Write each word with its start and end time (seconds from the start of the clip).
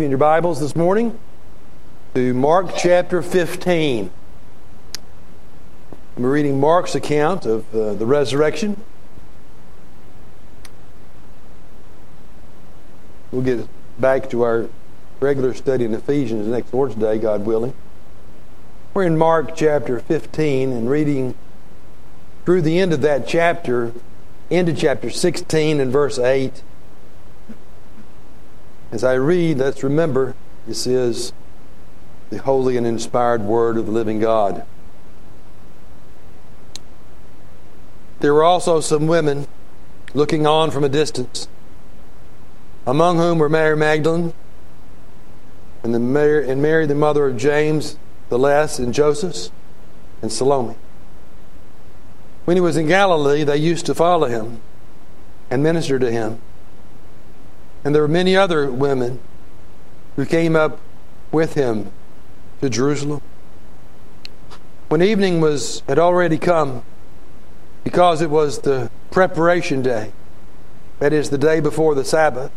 in 0.00 0.10
your 0.10 0.18
Bibles 0.18 0.60
this 0.60 0.76
morning 0.76 1.18
to 2.14 2.34
Mark 2.34 2.72
chapter 2.76 3.22
15. 3.22 4.10
We're 6.18 6.30
reading 6.30 6.60
Mark's 6.60 6.94
account 6.94 7.46
of 7.46 7.74
uh, 7.74 7.94
the 7.94 8.04
resurrection. 8.04 8.78
We'll 13.32 13.40
get 13.40 13.66
back 13.98 14.28
to 14.30 14.42
our 14.42 14.68
regular 15.20 15.54
study 15.54 15.86
in 15.86 15.94
Ephesians 15.94 16.46
next 16.46 16.74
Lord's 16.74 16.94
Day, 16.96 17.16
God 17.16 17.46
willing. 17.46 17.72
We're 18.92 19.04
in 19.04 19.16
Mark 19.16 19.56
chapter 19.56 19.98
15 19.98 20.72
and 20.72 20.90
reading 20.90 21.34
through 22.44 22.60
the 22.62 22.80
end 22.80 22.92
of 22.92 23.00
that 23.00 23.26
chapter, 23.26 23.94
into 24.50 24.74
chapter 24.74 25.08
16 25.08 25.80
and 25.80 25.90
verse 25.90 26.18
8 26.18 26.62
as 28.96 29.04
I 29.04 29.12
read, 29.12 29.58
let's 29.58 29.82
remember 29.84 30.34
this 30.66 30.86
is 30.86 31.34
the 32.30 32.38
holy 32.38 32.78
and 32.78 32.86
inspired 32.86 33.42
word 33.42 33.76
of 33.76 33.84
the 33.84 33.92
living 33.92 34.20
God. 34.20 34.64
There 38.20 38.32
were 38.32 38.42
also 38.42 38.80
some 38.80 39.06
women 39.06 39.48
looking 40.14 40.46
on 40.46 40.70
from 40.70 40.82
a 40.82 40.88
distance, 40.88 41.46
among 42.86 43.18
whom 43.18 43.36
were 43.38 43.50
Mary 43.50 43.76
Magdalene 43.76 44.32
and, 45.82 45.94
the 45.94 45.98
Mary, 45.98 46.48
and 46.48 46.62
Mary, 46.62 46.86
the 46.86 46.94
mother 46.94 47.26
of 47.28 47.36
James 47.36 47.98
the 48.30 48.38
Less, 48.38 48.78
and 48.78 48.94
Joseph, 48.94 49.52
and 50.22 50.32
Salome. 50.32 50.74
When 52.46 52.56
he 52.56 52.62
was 52.62 52.78
in 52.78 52.86
Galilee, 52.86 53.44
they 53.44 53.58
used 53.58 53.84
to 53.84 53.94
follow 53.94 54.28
him 54.28 54.62
and 55.50 55.62
minister 55.62 55.98
to 55.98 56.10
him. 56.10 56.40
And 57.86 57.94
there 57.94 58.02
were 58.02 58.08
many 58.08 58.34
other 58.34 58.68
women 58.68 59.20
who 60.16 60.26
came 60.26 60.56
up 60.56 60.80
with 61.30 61.54
him 61.54 61.92
to 62.60 62.68
Jerusalem. 62.68 63.22
When 64.88 65.00
evening 65.02 65.40
was 65.40 65.84
had 65.86 65.96
already 65.96 66.36
come, 66.36 66.82
because 67.84 68.22
it 68.22 68.28
was 68.28 68.58
the 68.62 68.90
preparation 69.12 69.82
day, 69.82 70.10
that 70.98 71.12
is 71.12 71.30
the 71.30 71.38
day 71.38 71.60
before 71.60 71.94
the 71.94 72.04
Sabbath, 72.04 72.50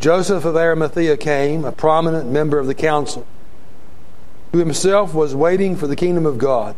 Joseph 0.00 0.44
of 0.44 0.56
Arimathea 0.56 1.16
came, 1.16 1.64
a 1.64 1.70
prominent 1.70 2.28
member 2.28 2.58
of 2.58 2.66
the 2.66 2.74
council, 2.74 3.24
who 4.50 4.58
himself 4.58 5.14
was 5.14 5.32
waiting 5.32 5.76
for 5.76 5.86
the 5.86 5.94
kingdom 5.94 6.26
of 6.26 6.38
God. 6.38 6.74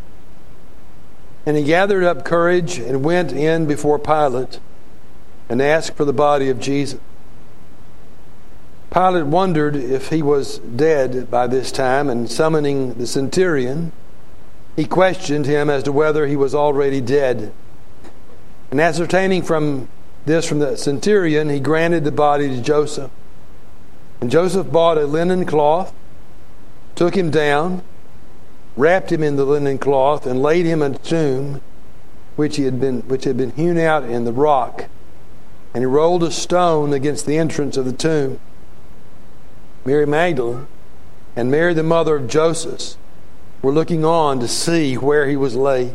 And 1.47 1.57
he 1.57 1.65
gathered 1.65 2.05
up 2.05 2.27
courage 2.27 2.77
and 2.77 3.03
went 3.03 3.33
in 3.33 3.65
before 3.65 3.99
Pilate 3.99 4.61
and 5.49 5.63
asked 5.63 5.95
for 5.97 6.05
the 6.05 6.13
body 6.13 6.49
of 6.49 6.61
Jesus. 6.61 7.01
Pilate 8.93 9.27
wondered 9.27 9.77
if 9.77 10.09
he 10.09 10.23
was 10.23 10.59
dead 10.59 11.31
by 11.31 11.47
this 11.47 11.71
time, 11.73 12.09
and 12.09 12.31
summoning 12.31 12.95
the 12.95 13.07
centurion, 13.07 13.93
he 14.77 14.85
questioned 14.87 15.45
him 15.47 15.69
as 15.69 15.83
to 15.83 15.93
whether 15.93 16.27
he 16.27 16.37
was 16.37 16.55
already 16.55 17.01
dead. 17.01 17.53
And 18.71 18.81
ascertaining 18.81 19.43
from 19.43 19.89
this 20.25 20.47
from 20.47 20.59
the 20.59 20.77
centurion, 20.77 21.49
he 21.51 21.61
granted 21.61 22.05
the 22.05 22.13
body 22.13 22.49
to 22.49 22.61
Joseph. 22.63 23.11
And 24.21 24.31
Joseph 24.31 24.71
bought 24.71 24.97
a 24.99 25.05
linen 25.07 25.45
cloth, 25.45 25.93
took 26.95 27.15
him 27.15 27.31
down, 27.31 27.83
wrapped 28.77 29.13
him 29.13 29.23
in 29.23 29.37
the 29.37 29.45
linen 29.45 29.77
cloth, 29.79 30.27
and 30.27 30.43
laid 30.43 30.65
him 30.67 30.83
in 30.83 30.95
a 30.95 30.99
tomb 30.99 31.61
which, 32.37 32.57
he 32.57 32.65
had, 32.65 32.81
been, 32.81 33.01
which 33.03 33.25
had 33.25 33.37
been 33.37 33.51
hewn 33.51 33.79
out 33.79 34.05
in 34.05 34.25
the 34.25 34.33
rock 34.33 34.87
and 35.75 35.83
he 35.83 35.87
rolled 35.87 36.23
a 36.23 36.31
stone 36.31 36.93
against 36.93 37.27
the 37.27 37.39
entrance 37.39 37.77
of 37.77 37.85
the 37.85 37.93
tomb. 37.93 38.39
Mary 39.85 40.07
Magdalene 40.07 40.67
and 41.37 41.51
Mary, 41.51 41.75
the 41.75 41.83
mother 41.83 42.17
of 42.17 42.29
Joseph, 42.29 42.97
were 43.63 43.73
looking 43.73 44.05
on 44.05 44.41
to 44.41 44.49
see 44.49 44.97
where 44.97 45.27
he 45.29 45.37
was 45.37 45.55
laid. 45.55 45.95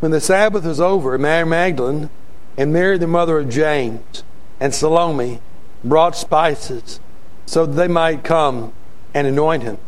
When 0.00 0.10
the 0.10 0.20
Sabbath 0.20 0.64
was 0.64 0.80
over, 0.80 1.16
Mary 1.18 1.46
Magdalene 1.46 2.10
and 2.56 2.72
Mary, 2.72 2.98
the 2.98 3.06
mother 3.06 3.38
of 3.38 3.48
James, 3.48 4.22
and 4.60 4.74
Salome 4.74 5.40
brought 5.82 6.16
spices 6.16 7.00
so 7.46 7.66
that 7.66 7.72
they 7.74 7.88
might 7.88 8.24
come 8.24 8.72
and 9.12 9.26
anoint 9.26 9.62
him. 9.64 9.78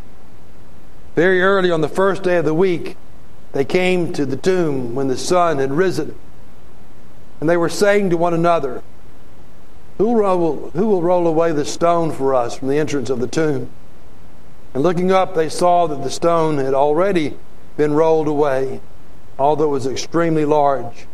Very 1.15 1.42
early 1.42 1.70
on 1.70 1.81
the 1.81 1.88
first 1.88 2.22
day 2.22 2.36
of 2.36 2.44
the 2.44 2.53
week, 2.54 2.97
they 3.53 3.65
came 3.65 4.12
to 4.12 4.26
the 4.26 4.36
tomb 4.36 4.94
when 4.94 5.09
the 5.09 5.16
sun 5.16 5.59
had 5.59 5.72
risen 5.72 6.15
and 7.41 7.48
they 7.48 7.56
were 7.56 7.69
saying 7.69 8.10
to 8.10 8.16
one 8.16 8.34
another, 8.34 8.82
who 9.98 10.08
will, 10.08 10.16
roll, 10.16 10.70
who 10.74 10.86
will 10.86 11.02
roll 11.02 11.26
away 11.26 11.52
the 11.52 11.64
stone 11.64 12.12
for 12.12 12.34
us 12.34 12.58
from 12.58 12.69
the 12.69 12.78
entrance 12.78 13.08
of 13.10 13.20
the 13.20 13.26
tomb? 13.26 13.70
And 14.74 14.82
looking 14.82 15.10
up, 15.10 15.34
they 15.34 15.48
saw 15.48 15.86
that 15.86 16.02
the 16.02 16.10
stone 16.10 16.58
had 16.58 16.74
already 16.74 17.36
been 17.76 17.94
rolled 17.94 18.28
away, 18.28 18.80
although 19.38 19.64
it 19.64 19.69
was 19.69 19.86
extremely 19.86 20.44
large. 20.44 21.06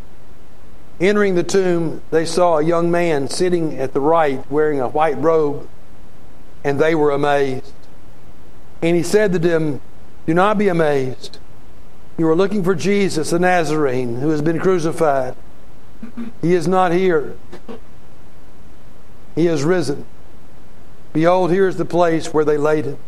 Entering 1.00 1.36
the 1.36 1.44
tomb, 1.44 2.02
they 2.10 2.24
saw 2.24 2.58
a 2.58 2.62
young 2.64 2.90
man 2.90 3.28
sitting 3.28 3.78
at 3.78 3.92
the 3.92 4.00
right 4.00 4.42
wearing 4.50 4.80
a 4.80 4.88
white 4.88 5.16
robe, 5.20 5.68
and 6.64 6.78
they 6.80 6.94
were 6.94 7.10
amazed. 7.10 7.72
And 8.80 8.96
he 8.96 9.02
said 9.02 9.32
to 9.32 9.38
them, 9.38 9.80
Do 10.26 10.34
not 10.34 10.58
be 10.58 10.68
amazed. 10.68 11.38
You 12.18 12.28
are 12.28 12.36
looking 12.36 12.62
for 12.64 12.74
Jesus, 12.74 13.30
the 13.30 13.38
Nazarene, 13.38 14.16
who 14.16 14.30
has 14.30 14.42
been 14.42 14.58
crucified. 14.58 15.36
He 16.40 16.54
is 16.54 16.66
not 16.68 16.92
here. 16.92 17.34
He 19.34 19.46
is 19.46 19.62
risen. 19.62 20.04
Behold, 21.12 21.50
here 21.50 21.68
is 21.68 21.76
the 21.76 21.84
place 21.84 22.34
where 22.34 22.44
they 22.44 22.58
laid 22.58 22.84
him. 22.84 22.98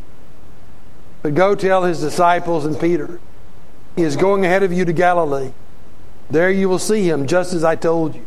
But 1.23 1.35
go 1.35 1.55
tell 1.55 1.85
his 1.85 2.01
disciples 2.01 2.65
and 2.67 2.79
Peter, 2.79 3.19
He 3.97 4.03
is 4.03 4.17
going 4.17 4.45
ahead 4.45 4.63
of 4.63 4.73
you 4.73 4.85
to 4.85 4.93
Galilee. 4.93 5.53
There 6.31 6.51
you 6.51 6.69
will 6.69 6.79
see 6.79 7.09
him, 7.09 7.27
just 7.27 7.53
as 7.53 7.65
I 7.65 7.77
told 7.77 8.15
you. 8.15 8.27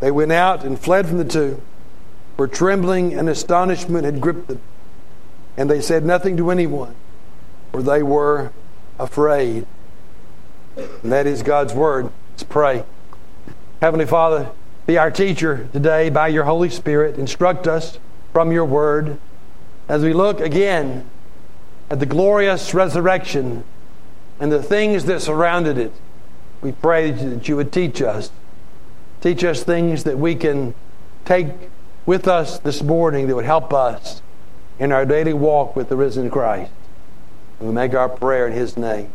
They 0.00 0.10
went 0.10 0.32
out 0.32 0.64
and 0.64 0.78
fled 0.78 1.06
from 1.08 1.18
the 1.18 1.24
tomb, 1.24 1.60
for 2.36 2.46
trembling 2.46 3.14
and 3.14 3.28
astonishment 3.28 4.04
had 4.04 4.20
gripped 4.20 4.48
them. 4.48 4.60
And 5.56 5.68
they 5.68 5.80
said 5.80 6.04
nothing 6.04 6.36
to 6.38 6.50
anyone, 6.50 6.94
for 7.72 7.82
they 7.82 8.02
were 8.02 8.52
afraid. 8.98 9.66
And 10.76 11.12
that 11.12 11.26
is 11.26 11.42
God's 11.42 11.72
word. 11.74 12.10
Let's 12.32 12.44
pray. 12.44 12.84
Heavenly 13.82 14.06
Father, 14.06 14.52
be 14.86 14.96
our 14.96 15.10
teacher 15.10 15.68
today 15.72 16.08
by 16.08 16.28
your 16.28 16.44
Holy 16.44 16.70
Spirit. 16.70 17.18
Instruct 17.18 17.66
us 17.66 17.98
from 18.32 18.52
your 18.52 18.64
word 18.64 19.18
as 19.88 20.04
we 20.04 20.12
look 20.12 20.38
again 20.38 21.04
at 21.90 21.98
the 21.98 22.06
glorious 22.06 22.74
resurrection 22.74 23.64
and 24.38 24.52
the 24.52 24.62
things 24.62 25.06
that 25.06 25.20
surrounded 25.20 25.78
it. 25.78 25.90
We 26.60 26.70
pray 26.70 27.10
that 27.10 27.48
you 27.48 27.56
would 27.56 27.72
teach 27.72 28.00
us. 28.00 28.30
Teach 29.20 29.42
us 29.42 29.64
things 29.64 30.04
that 30.04 30.16
we 30.16 30.36
can 30.36 30.76
take 31.24 31.48
with 32.06 32.28
us 32.28 32.60
this 32.60 32.84
morning 32.84 33.26
that 33.26 33.34
would 33.34 33.44
help 33.44 33.74
us 33.74 34.22
in 34.78 34.92
our 34.92 35.04
daily 35.04 35.32
walk 35.34 35.74
with 35.74 35.88
the 35.88 35.96
risen 35.96 36.30
Christ. 36.30 36.70
And 37.58 37.68
we 37.68 37.74
make 37.74 37.94
our 37.94 38.08
prayer 38.08 38.46
in 38.46 38.52
his 38.52 38.76
name. 38.76 39.10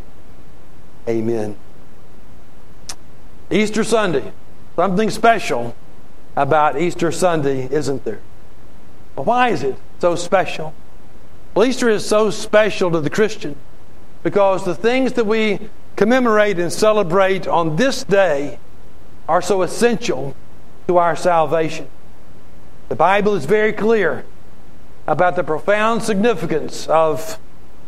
Amen. 1.08 1.56
Easter 3.50 3.86
Sunday. 3.86 4.34
Something 4.78 5.10
special 5.10 5.76
about 6.36 6.80
Easter 6.80 7.12
Sunday, 7.12 7.68
isn't 7.72 8.04
there? 8.06 8.20
But 9.16 9.26
why 9.26 9.50
is 9.50 9.64
it 9.64 9.76
so 9.98 10.16
special? 10.16 10.72
Well, 11.56 11.66
Easter 11.66 11.90
is 11.90 12.08
so 12.08 12.30
special 12.30 12.92
to 12.92 13.02
the 13.02 13.10
Christian 13.10 13.56
because 14.22 14.66
the 14.66 14.76
things 14.76 15.14
that 15.14 15.26
we 15.26 15.60
commemorate 15.96 16.60
and 16.60 16.72
celebrate 16.72 17.48
on 17.48 17.76
this 17.78 18.04
day 18.04 18.60
are 19.28 19.42
so 19.42 19.64
essential 19.64 20.36
to 20.88 20.98
our 21.00 21.16
salvation. 21.16 21.88
The 22.90 22.96
Bible 22.96 23.34
is 23.34 23.46
very 23.46 23.74
clear 23.74 24.26
about 25.08 25.36
the 25.36 25.44
profound 25.44 26.04
significance 26.04 26.86
of 26.86 27.40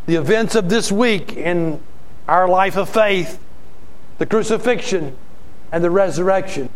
the 0.06 0.16
events 0.16 0.56
of 0.56 0.68
this 0.68 0.90
week 0.90 1.36
in 1.36 1.80
our 2.26 2.48
life 2.48 2.76
of 2.76 2.88
faith 2.88 3.38
the 4.18 4.26
crucifixion 4.26 5.16
and 5.70 5.84
the 5.84 5.90
resurrection 5.90 6.68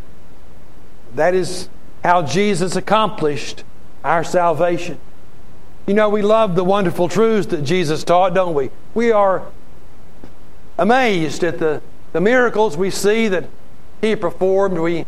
that 1.15 1.35
is 1.35 1.69
how 2.03 2.23
Jesus 2.23 2.77
accomplished 2.77 3.65
our 4.03 4.25
salvation. 4.25 4.99
You 5.87 5.95
know, 5.95 6.09
we 6.09 6.23
love 6.23 6.55
the 6.57 6.65
wonderful 6.65 7.09
truths 7.09 7.47
that 7.49 7.63
Jesus 7.63 8.05
taught, 8.05 8.35
don't 8.35 8.55
we? 8.55 8.71
We 8.95 9.13
are 9.13 9.45
amazed 10.79 11.45
at 11.45 11.59
the, 11.59 11.83
the 12.13 12.21
miracles 12.21 12.77
we 12.77 12.91
see 12.91 13.29
that 13.29 13.45
he 14.01 14.17
performed. 14.17 14.79
We 14.79 15.07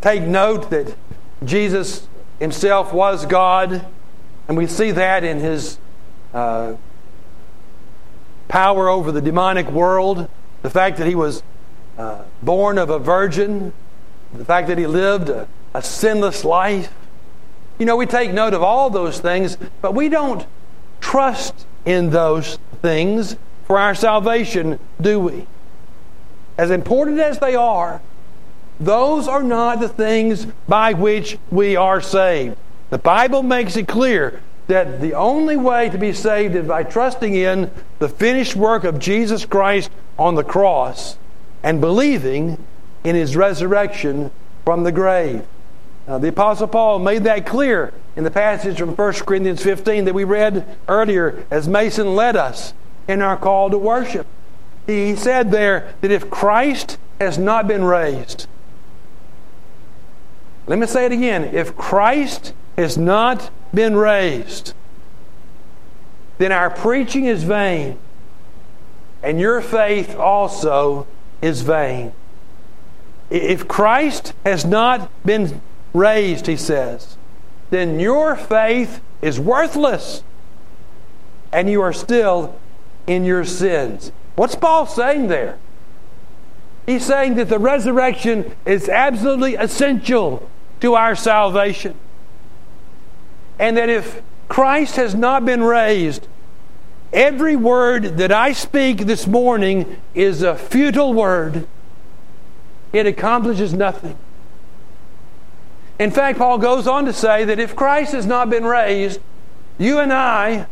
take 0.00 0.22
note 0.22 0.70
that 0.70 0.94
Jesus 1.44 2.08
himself 2.38 2.92
was 2.92 3.26
God, 3.26 3.86
and 4.48 4.56
we 4.56 4.66
see 4.66 4.92
that 4.92 5.24
in 5.24 5.40
his 5.40 5.78
uh, 6.32 6.74
power 8.48 8.88
over 8.88 9.12
the 9.12 9.20
demonic 9.22 9.70
world, 9.70 10.28
the 10.62 10.70
fact 10.70 10.96
that 10.98 11.06
he 11.06 11.14
was 11.14 11.42
uh, 11.98 12.22
born 12.42 12.78
of 12.78 12.88
a 12.88 12.98
virgin, 12.98 13.72
the 14.38 14.44
fact 14.44 14.68
that 14.68 14.78
he 14.78 14.86
lived 14.86 15.28
a, 15.28 15.48
a 15.72 15.82
sinless 15.82 16.44
life. 16.44 16.92
You 17.78 17.86
know, 17.86 17.96
we 17.96 18.06
take 18.06 18.32
note 18.32 18.52
of 18.54 18.62
all 18.62 18.90
those 18.90 19.20
things, 19.20 19.56
but 19.80 19.94
we 19.94 20.08
don't 20.08 20.46
trust 21.00 21.66
in 21.84 22.10
those 22.10 22.58
things 22.82 23.36
for 23.66 23.78
our 23.78 23.94
salvation, 23.94 24.78
do 25.00 25.18
we? 25.20 25.46
As 26.58 26.70
important 26.70 27.18
as 27.20 27.38
they 27.38 27.54
are, 27.54 28.00
those 28.80 29.28
are 29.28 29.42
not 29.42 29.80
the 29.80 29.88
things 29.88 30.46
by 30.68 30.92
which 30.92 31.38
we 31.50 31.76
are 31.76 32.00
saved. 32.00 32.56
The 32.90 32.98
Bible 32.98 33.42
makes 33.42 33.76
it 33.76 33.88
clear 33.88 34.40
that 34.66 35.00
the 35.00 35.14
only 35.14 35.56
way 35.56 35.88
to 35.90 35.98
be 35.98 36.12
saved 36.12 36.54
is 36.54 36.66
by 36.66 36.82
trusting 36.82 37.34
in 37.34 37.70
the 37.98 38.08
finished 38.08 38.56
work 38.56 38.84
of 38.84 38.98
Jesus 38.98 39.44
Christ 39.44 39.90
on 40.18 40.34
the 40.36 40.44
cross 40.44 41.18
and 41.62 41.80
believing 41.80 42.58
in 43.04 43.14
his 43.14 43.36
resurrection 43.36 44.30
from 44.64 44.82
the 44.82 44.90
grave. 44.90 45.44
the 46.08 46.28
Apostle 46.28 46.66
Paul 46.66 46.98
made 46.98 47.24
that 47.24 47.46
clear 47.46 47.92
in 48.16 48.24
the 48.24 48.30
passage 48.30 48.78
from 48.78 48.96
1 48.96 49.12
Corinthians 49.26 49.62
15 49.62 50.06
that 50.06 50.14
we 50.14 50.24
read 50.24 50.66
earlier 50.88 51.46
as 51.50 51.68
Mason 51.68 52.16
led 52.16 52.34
us 52.34 52.72
in 53.06 53.20
our 53.20 53.36
call 53.36 53.70
to 53.70 53.78
worship. 53.78 54.26
He 54.86 55.14
said 55.16 55.50
there 55.50 55.94
that 56.00 56.10
if 56.10 56.30
Christ 56.30 56.98
has 57.20 57.38
not 57.38 57.68
been 57.68 57.84
raised, 57.84 58.46
let 60.66 60.78
me 60.78 60.86
say 60.86 61.04
it 61.04 61.12
again 61.12 61.44
if 61.44 61.76
Christ 61.76 62.54
has 62.78 62.96
not 62.96 63.50
been 63.74 63.94
raised, 63.96 64.72
then 66.38 66.52
our 66.52 66.70
preaching 66.70 67.26
is 67.26 67.44
vain, 67.44 67.98
and 69.22 69.38
your 69.38 69.60
faith 69.60 70.14
also 70.16 71.06
is 71.42 71.60
vain. 71.60 72.12
If 73.34 73.66
Christ 73.66 74.32
has 74.46 74.64
not 74.64 75.10
been 75.26 75.60
raised, 75.92 76.46
he 76.46 76.56
says, 76.56 77.16
then 77.70 77.98
your 77.98 78.36
faith 78.36 79.00
is 79.22 79.40
worthless 79.40 80.22
and 81.52 81.68
you 81.68 81.82
are 81.82 81.92
still 81.92 82.54
in 83.08 83.24
your 83.24 83.44
sins. 83.44 84.12
What's 84.36 84.54
Paul 84.54 84.86
saying 84.86 85.26
there? 85.26 85.58
He's 86.86 87.04
saying 87.04 87.34
that 87.34 87.48
the 87.48 87.58
resurrection 87.58 88.54
is 88.66 88.88
absolutely 88.88 89.56
essential 89.56 90.48
to 90.78 90.94
our 90.94 91.16
salvation. 91.16 91.96
And 93.58 93.76
that 93.76 93.88
if 93.88 94.22
Christ 94.48 94.94
has 94.94 95.16
not 95.16 95.44
been 95.44 95.64
raised, 95.64 96.28
every 97.12 97.56
word 97.56 98.16
that 98.18 98.30
I 98.30 98.52
speak 98.52 99.06
this 99.06 99.26
morning 99.26 100.00
is 100.14 100.42
a 100.42 100.54
futile 100.54 101.12
word 101.12 101.66
it 102.96 103.06
accomplishes 103.06 103.72
nothing. 103.74 104.16
In 105.98 106.10
fact, 106.10 106.38
Paul 106.38 106.58
goes 106.58 106.86
on 106.86 107.04
to 107.04 107.12
say 107.12 107.44
that 107.44 107.58
if 107.58 107.76
Christ 107.76 108.12
has 108.12 108.26
not 108.26 108.50
been 108.50 108.64
raised, 108.64 109.20
you 109.78 109.98
and 109.98 110.12
I 110.12 110.66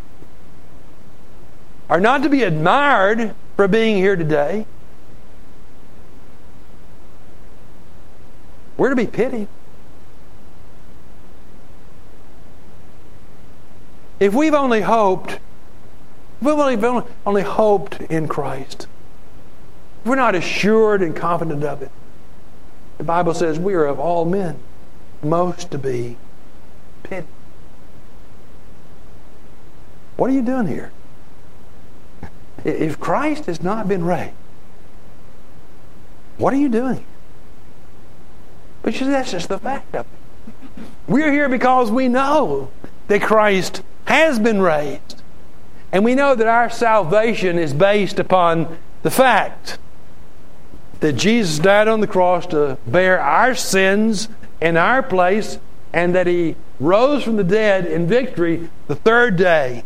are 1.88 2.00
not 2.00 2.22
to 2.22 2.28
be 2.28 2.42
admired 2.42 3.34
for 3.56 3.68
being 3.68 3.96
here 3.96 4.16
today. 4.16 4.66
We're 8.76 8.90
to 8.90 8.96
be 8.96 9.06
pitied. 9.06 9.48
If 14.18 14.34
we've 14.34 14.54
only 14.54 14.80
hoped, 14.80 15.38
we've 16.40 16.54
only, 16.58 17.04
only 17.26 17.42
hoped 17.42 18.00
in 18.02 18.28
Christ, 18.28 18.86
we're 20.04 20.14
not 20.16 20.34
assured 20.34 21.02
and 21.02 21.14
confident 21.14 21.64
of 21.64 21.82
it. 21.82 21.90
The 23.02 23.06
Bible 23.06 23.34
says 23.34 23.58
we 23.58 23.74
are 23.74 23.84
of 23.84 23.98
all 23.98 24.24
men 24.24 24.60
most 25.24 25.72
to 25.72 25.78
be 25.78 26.16
pitied. 27.02 27.26
What 30.16 30.30
are 30.30 30.32
you 30.32 30.40
doing 30.42 30.68
here? 30.68 30.92
If 32.64 33.00
Christ 33.00 33.46
has 33.46 33.60
not 33.60 33.88
been 33.88 34.04
raised, 34.04 34.34
what 36.38 36.52
are 36.52 36.58
you 36.58 36.68
doing? 36.68 37.04
But 38.84 38.92
you 38.92 39.00
see, 39.00 39.04
that's 39.10 39.32
just 39.32 39.48
the 39.48 39.58
fact 39.58 39.96
of 39.96 40.06
it. 40.06 40.84
We're 41.08 41.32
here 41.32 41.48
because 41.48 41.90
we 41.90 42.06
know 42.06 42.70
that 43.08 43.20
Christ 43.20 43.82
has 44.04 44.38
been 44.38 44.62
raised. 44.62 45.20
And 45.90 46.04
we 46.04 46.14
know 46.14 46.36
that 46.36 46.46
our 46.46 46.70
salvation 46.70 47.58
is 47.58 47.72
based 47.74 48.20
upon 48.20 48.78
the 49.02 49.10
fact 49.10 49.78
that 51.02 51.14
Jesus 51.14 51.58
died 51.58 51.88
on 51.88 52.00
the 52.00 52.06
cross 52.06 52.46
to 52.46 52.78
bear 52.86 53.20
our 53.20 53.56
sins 53.56 54.28
in 54.60 54.76
our 54.76 55.02
place 55.02 55.58
and 55.92 56.14
that 56.14 56.28
he 56.28 56.54
rose 56.78 57.24
from 57.24 57.34
the 57.36 57.42
dead 57.44 57.84
in 57.86 58.06
victory 58.06 58.70
the 58.86 58.94
third 58.94 59.36
day 59.36 59.82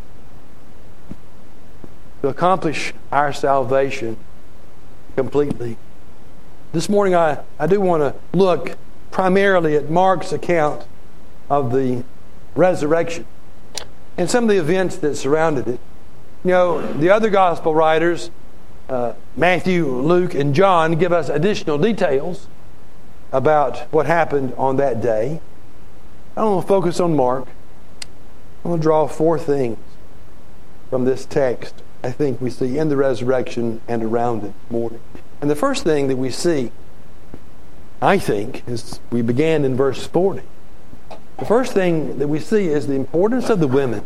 to 2.21 2.29
accomplish 2.29 2.93
our 3.11 3.33
salvation 3.33 4.19
completely. 5.17 5.79
This 6.75 6.87
morning, 6.91 7.15
I, 7.15 7.41
I 7.59 7.67
do 7.67 7.81
want 7.81 8.03
to 8.03 8.15
look 8.39 8.77
primarily 9.11 9.75
at 9.75 9.89
Mark's 9.89 10.33
account 10.33 10.87
of 11.49 11.73
the 11.73 12.05
resurrection 12.55 13.27
and 14.19 14.31
some 14.31 14.45
of 14.45 14.51
the 14.51 14.59
events 14.59 14.97
that 14.97 15.17
surrounded 15.17 15.67
it. 15.67 15.81
You 16.45 16.51
know, 16.51 16.93
the 16.93 17.09
other 17.09 17.31
gospel 17.31 17.75
writers 17.75 18.31
uh, 18.89 19.15
Matthew, 19.37 19.87
Luke, 19.89 20.35
and 20.35 20.55
John 20.55 20.93
give 20.93 21.13
us 21.13 21.29
additional 21.29 21.79
details 21.79 22.49
about 23.33 23.79
what 23.93 24.07
happened 24.07 24.55
on 24.57 24.77
that 24.77 25.01
day. 25.03 25.41
I 26.37 26.41
am 26.41 26.47
going 26.49 26.63
to 26.63 26.67
focus 26.69 27.01
on 27.01 27.17
Mark. 27.17 27.49
I'm 28.65 28.71
going 28.71 28.79
to 28.79 28.83
draw 28.83 29.07
four 29.09 29.39
things 29.39 29.79
from 30.91 31.05
this 31.05 31.27
text 31.27 31.83
I 32.05 32.13
think 32.13 32.41
we 32.41 32.51
see 32.51 32.79
in 32.79 32.89
the 32.89 32.97
resurrection 32.97 33.81
and 33.89 34.03
around 34.05 34.45
it 34.45 34.53
morning. 34.71 35.01
And 35.41 35.51
the 35.51 35.57
first 35.57 35.83
thing 35.83 36.07
that 36.09 36.17
we 36.17 36.31
see, 36.31 36.71
I 38.01 38.19
think, 38.19 38.63
is 38.69 39.01
we 39.11 39.23
began 39.23 39.65
in 39.65 39.75
verse 39.75 40.07
40. 40.07 40.43
The 41.39 41.45
first 41.45 41.73
thing 41.73 42.19
that 42.19 42.29
we 42.29 42.39
see 42.39 42.67
is 42.69 42.87
the 42.87 42.95
importance 42.95 43.51
of 43.51 43.59
the 43.59 43.67
women 43.67 44.05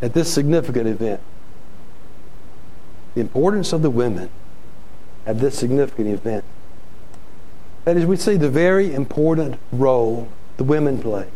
at 0.00 0.12
this 0.12 0.32
significant 0.32 0.86
event 0.86 1.20
the 3.14 3.20
importance 3.20 3.72
of 3.72 3.82
the 3.82 3.90
women 3.90 4.30
at 5.26 5.40
this 5.40 5.56
significant 5.58 6.08
event. 6.08 6.44
That 7.84 7.96
is, 7.96 8.06
we 8.06 8.16
see 8.16 8.36
the 8.36 8.50
very 8.50 8.92
important 8.94 9.58
role 9.72 10.28
the 10.56 10.64
women 10.64 10.98
played 11.00 11.28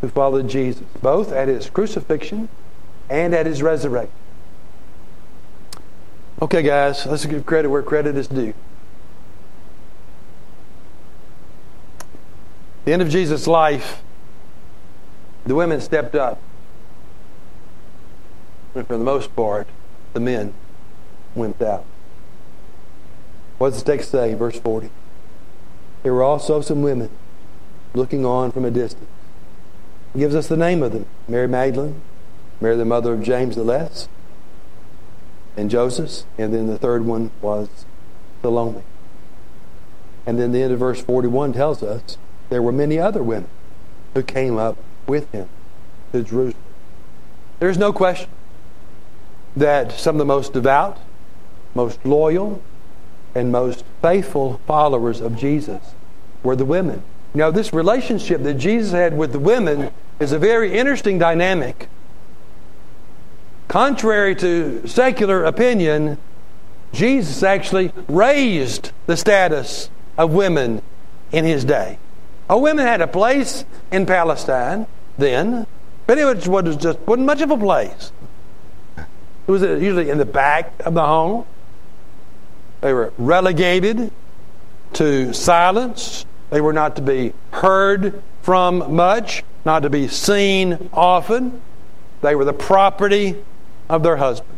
who 0.00 0.08
followed 0.08 0.48
Jesus, 0.48 0.82
both 1.00 1.32
at 1.32 1.48
his 1.48 1.70
crucifixion 1.70 2.48
and 3.08 3.34
at 3.34 3.46
his 3.46 3.62
resurrection. 3.62 4.16
Okay, 6.40 6.62
guys, 6.62 7.06
let's 7.06 7.24
give 7.24 7.46
credit 7.46 7.68
where 7.68 7.82
credit 7.82 8.16
is 8.16 8.26
due. 8.26 8.52
The 12.84 12.92
end 12.92 13.00
of 13.02 13.08
Jesus' 13.08 13.46
life, 13.46 14.02
the 15.46 15.54
women 15.54 15.80
stepped 15.80 16.16
up. 16.16 16.40
And 18.74 18.84
for 18.84 18.98
the 18.98 19.04
most 19.04 19.34
part, 19.36 19.68
the 20.14 20.20
men 20.20 20.52
went 21.34 21.60
out. 21.62 21.84
What 23.58 23.70
does 23.70 23.82
the 23.82 23.92
text 23.94 24.10
say? 24.10 24.34
Verse 24.34 24.58
40. 24.58 24.90
There 26.02 26.12
were 26.12 26.22
also 26.22 26.60
some 26.60 26.82
women 26.82 27.10
looking 27.94 28.26
on 28.26 28.50
from 28.52 28.64
a 28.64 28.70
distance. 28.70 29.06
It 30.14 30.18
gives 30.18 30.34
us 30.34 30.48
the 30.48 30.56
name 30.56 30.82
of 30.82 30.92
them 30.92 31.06
Mary 31.28 31.48
Magdalene, 31.48 32.00
Mary 32.60 32.76
the 32.76 32.84
mother 32.84 33.14
of 33.14 33.22
James 33.22 33.56
the 33.56 33.62
Less, 33.62 34.08
and 35.56 35.70
Joseph. 35.70 36.24
And 36.38 36.52
then 36.52 36.66
the 36.66 36.78
third 36.78 37.04
one 37.04 37.30
was 37.40 37.68
Salome. 38.42 38.82
And 40.26 40.38
then 40.38 40.52
the 40.52 40.62
end 40.62 40.72
of 40.72 40.78
verse 40.78 41.00
41 41.02 41.52
tells 41.52 41.82
us 41.82 42.18
there 42.48 42.62
were 42.62 42.72
many 42.72 42.98
other 42.98 43.22
women 43.22 43.48
who 44.14 44.22
came 44.22 44.56
up 44.58 44.76
with 45.06 45.30
him 45.32 45.48
to 46.12 46.22
Jerusalem. 46.22 46.62
There's 47.60 47.78
no 47.78 47.92
question 47.92 48.28
that 49.56 49.92
some 49.92 50.16
of 50.16 50.18
the 50.18 50.24
most 50.24 50.52
devout 50.52 50.98
most 51.74 52.04
loyal, 52.04 52.60
and 53.34 53.50
most 53.50 53.84
faithful 54.02 54.60
followers 54.66 55.20
of 55.20 55.36
Jesus 55.36 55.94
were 56.42 56.56
the 56.56 56.64
women. 56.66 57.02
Now, 57.34 57.50
this 57.50 57.72
relationship 57.72 58.42
that 58.42 58.54
Jesus 58.54 58.92
had 58.92 59.16
with 59.16 59.32
the 59.32 59.38
women 59.38 59.90
is 60.20 60.32
a 60.32 60.38
very 60.38 60.74
interesting 60.78 61.18
dynamic. 61.18 61.88
Contrary 63.68 64.34
to 64.36 64.86
secular 64.86 65.44
opinion, 65.44 66.18
Jesus 66.92 67.42
actually 67.42 67.90
raised 68.06 68.92
the 69.06 69.16
status 69.16 69.88
of 70.18 70.32
women 70.34 70.82
in 71.32 71.46
his 71.46 71.64
day. 71.64 71.98
Oh, 72.50 72.58
women 72.58 72.86
had 72.86 73.00
a 73.00 73.06
place 73.06 73.64
in 73.90 74.04
Palestine 74.04 74.86
then, 75.16 75.66
but 76.06 76.18
it 76.18 76.24
was, 76.26 76.46
was 76.46 76.76
just 76.76 76.98
wasn't 77.00 77.24
much 77.24 77.40
of 77.40 77.50
a 77.50 77.56
place. 77.56 78.12
It 78.98 79.50
was 79.50 79.62
usually 79.62 80.10
in 80.10 80.18
the 80.18 80.26
back 80.26 80.70
of 80.84 80.92
the 80.92 81.06
home. 81.06 81.46
They 82.82 82.92
were 82.92 83.12
relegated 83.16 84.10
to 84.94 85.32
silence. 85.32 86.26
They 86.50 86.60
were 86.60 86.74
not 86.74 86.96
to 86.96 87.02
be 87.02 87.32
heard 87.52 88.20
from 88.42 88.94
much, 88.96 89.42
not 89.64 89.84
to 89.84 89.90
be 89.90 90.08
seen 90.08 90.90
often. 90.92 91.62
They 92.20 92.34
were 92.34 92.44
the 92.44 92.52
property 92.52 93.36
of 93.88 94.02
their 94.02 94.16
husband. 94.16 94.50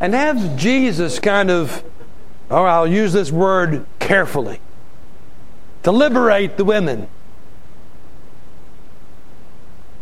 And 0.00 0.14
as 0.16 0.56
Jesus 0.60 1.18
kind 1.20 1.50
of, 1.50 1.84
or 2.48 2.60
oh, 2.66 2.66
I'll 2.66 2.86
use 2.86 3.12
this 3.12 3.30
word 3.30 3.84
carefully, 3.98 4.60
to 5.82 5.92
liberate 5.92 6.56
the 6.56 6.64
women, 6.64 7.06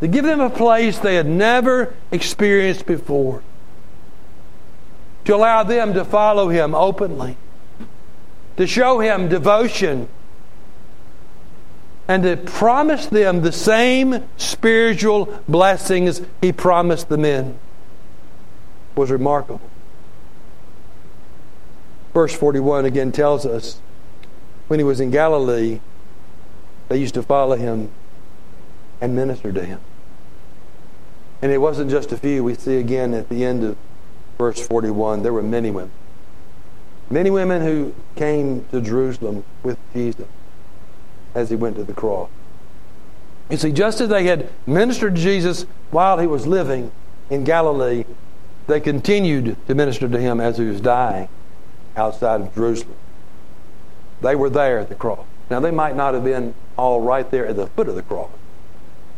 to 0.01 0.07
give 0.07 0.25
them 0.25 0.41
a 0.41 0.51
place 0.51 0.99
they 1.01 1.17
had 1.17 1.27
never 1.27 1.95
experienced 2.13 2.87
before 2.87 3.43
to 5.29 5.37
allow 5.37 5.63
them 5.63 5.93
to 5.93 6.07
follow 6.07 6.49
him 6.49 6.75
openly, 6.75 7.37
to 8.57 8.67
show 8.67 8.99
him 9.01 9.29
devotion, 9.29 10.09
and 12.09 12.23
to 12.23 12.35
promise 12.35 13.05
them 13.05 13.43
the 13.43 13.53
same 13.53 14.25
spiritual 14.39 15.27
blessings 15.47 16.23
he 16.41 16.51
promised 16.51 17.11
the 17.11 17.19
men 17.19 17.59
was 18.97 19.11
remarkable. 19.11 19.61
Verse 22.15 22.35
41 22.35 22.87
again 22.87 23.13
tells 23.13 23.45
us 23.45 23.83
when 24.69 24.81
he 24.81 24.85
was 24.85 24.99
in 24.99 25.11
Galilee, 25.11 25.79
they 26.89 26.97
used 26.97 27.13
to 27.13 27.23
follow 27.23 27.55
him 27.55 27.91
and 28.99 29.15
minister 29.15 29.53
to 29.53 29.63
him. 29.63 29.81
And 31.43 31.53
it 31.53 31.59
wasn't 31.59 31.91
just 31.91 32.13
a 32.13 32.17
few. 32.17 32.43
We 32.43 32.55
see 32.55 32.79
again 32.79 33.13
at 33.13 33.29
the 33.29 33.45
end 33.45 33.63
of 33.63 33.77
verse 34.39 34.65
41, 34.67 35.23
there 35.23 35.33
were 35.33 35.43
many 35.43 35.71
women. 35.71 35.91
Many 37.11 37.31
women 37.31 37.63
who 37.63 37.95
came 38.17 38.65
to 38.71 38.81
Jerusalem 38.81 39.45
with 39.63 39.79
Jesus 39.93 40.27
as 41.35 41.51
he 41.51 41.57
went 41.57 41.77
to 41.77 41.85
the 41.85 41.93
cross. 41.93 42.31
You 43.51 43.57
see, 43.57 43.73
just 43.73 44.01
as 44.01 44.09
they 44.09 44.25
had 44.27 44.49
ministered 44.67 45.17
to 45.17 45.21
Jesus 45.21 45.65
while 45.91 46.19
he 46.19 46.27
was 46.27 46.47
living 46.47 46.93
in 47.31 47.45
Galilee, 47.45 48.05
they 48.67 48.79
continued 48.81 49.57
to 49.67 49.75
minister 49.75 50.09
to 50.09 50.19
him 50.21 50.41
as 50.41 50.59
he 50.59 50.65
was 50.65 50.81
dying 50.81 51.29
outside 51.97 52.43
of 52.43 52.55
Jerusalem. 52.55 52.97
They 54.21 54.37
were 54.37 54.51
there 54.51 54.79
at 54.79 54.89
the 54.91 54.95
cross. 54.95 55.25
Now, 55.51 55.61
they 55.61 55.71
might 55.71 55.97
not 55.97 56.13
have 56.15 56.25
been 56.25 56.55
all 56.77 57.01
right 57.01 57.29
there 57.31 57.47
at 57.47 57.57
the 57.57 57.69
foot 57.69 57.89
of 57.89 57.95
the 57.95 58.03
cross, 58.03 58.31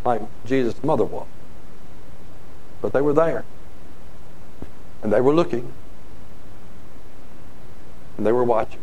like 0.04 0.22
Jesus' 0.46 0.80
mother 0.84 1.04
was, 1.04 1.26
but 2.80 2.92
they 2.92 3.00
were 3.00 3.12
there. 3.12 3.44
And 5.02 5.12
they 5.12 5.20
were 5.20 5.32
looking. 5.34 5.72
And 8.16 8.26
they 8.26 8.32
were 8.32 8.44
watching. 8.44 8.80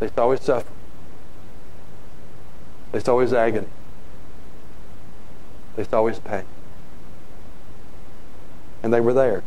They 0.00 0.08
saw 0.08 0.30
his 0.30 0.40
suffering. 0.42 0.74
They 2.92 3.00
saw 3.00 3.18
his 3.20 3.32
agony. 3.32 3.68
They 5.76 5.84
saw 5.84 6.06
his 6.06 6.18
pain. 6.18 6.44
And 8.82 8.92
they 8.92 9.00
were 9.00 9.12
there 9.14 9.42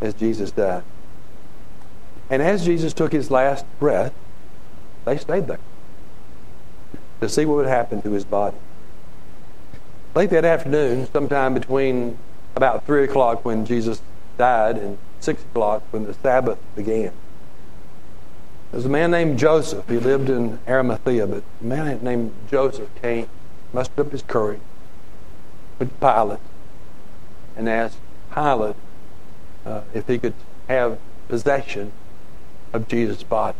as 0.00 0.14
Jesus 0.14 0.50
died. 0.50 0.82
And 2.28 2.42
as 2.42 2.64
Jesus 2.64 2.92
took 2.92 3.12
his 3.12 3.30
last 3.30 3.64
breath, 3.78 4.12
they 5.04 5.16
stayed 5.18 5.46
there 5.46 5.58
to 7.20 7.28
see 7.28 7.44
what 7.44 7.56
would 7.56 7.66
happen 7.68 8.02
to 8.02 8.10
his 8.10 8.24
body. 8.24 8.56
Late 10.14 10.30
that 10.30 10.44
afternoon, 10.44 11.06
sometime 11.12 11.54
between 11.54 12.18
about 12.56 12.84
3 12.86 13.04
o'clock 13.04 13.44
when 13.44 13.64
Jesus 13.64 14.00
died 14.38 14.76
and 14.78 14.98
6 15.20 15.42
o'clock 15.42 15.82
when 15.90 16.04
the 16.04 16.14
Sabbath 16.14 16.58
began. 16.76 17.12
There 18.70 18.78
was 18.78 18.86
a 18.86 18.90
man 18.90 19.10
named 19.10 19.38
Joseph. 19.38 19.88
He 19.88 19.98
lived 19.98 20.30
in 20.30 20.58
Arimathea, 20.66 21.26
but 21.26 21.42
a 21.60 21.64
man 21.64 22.00
named 22.02 22.32
Joseph 22.50 22.88
came, 23.00 23.28
mustered 23.72 24.06
up 24.06 24.12
his 24.12 24.22
courage, 24.22 24.60
with 25.78 25.98
Pilate, 26.00 26.38
and 27.56 27.68
asked 27.68 27.98
Pilate 28.34 28.76
uh, 29.66 29.82
if 29.94 30.06
he 30.08 30.18
could 30.18 30.34
have 30.68 30.98
possession 31.28 31.92
of 32.72 32.88
Jesus' 32.88 33.22
body. 33.22 33.58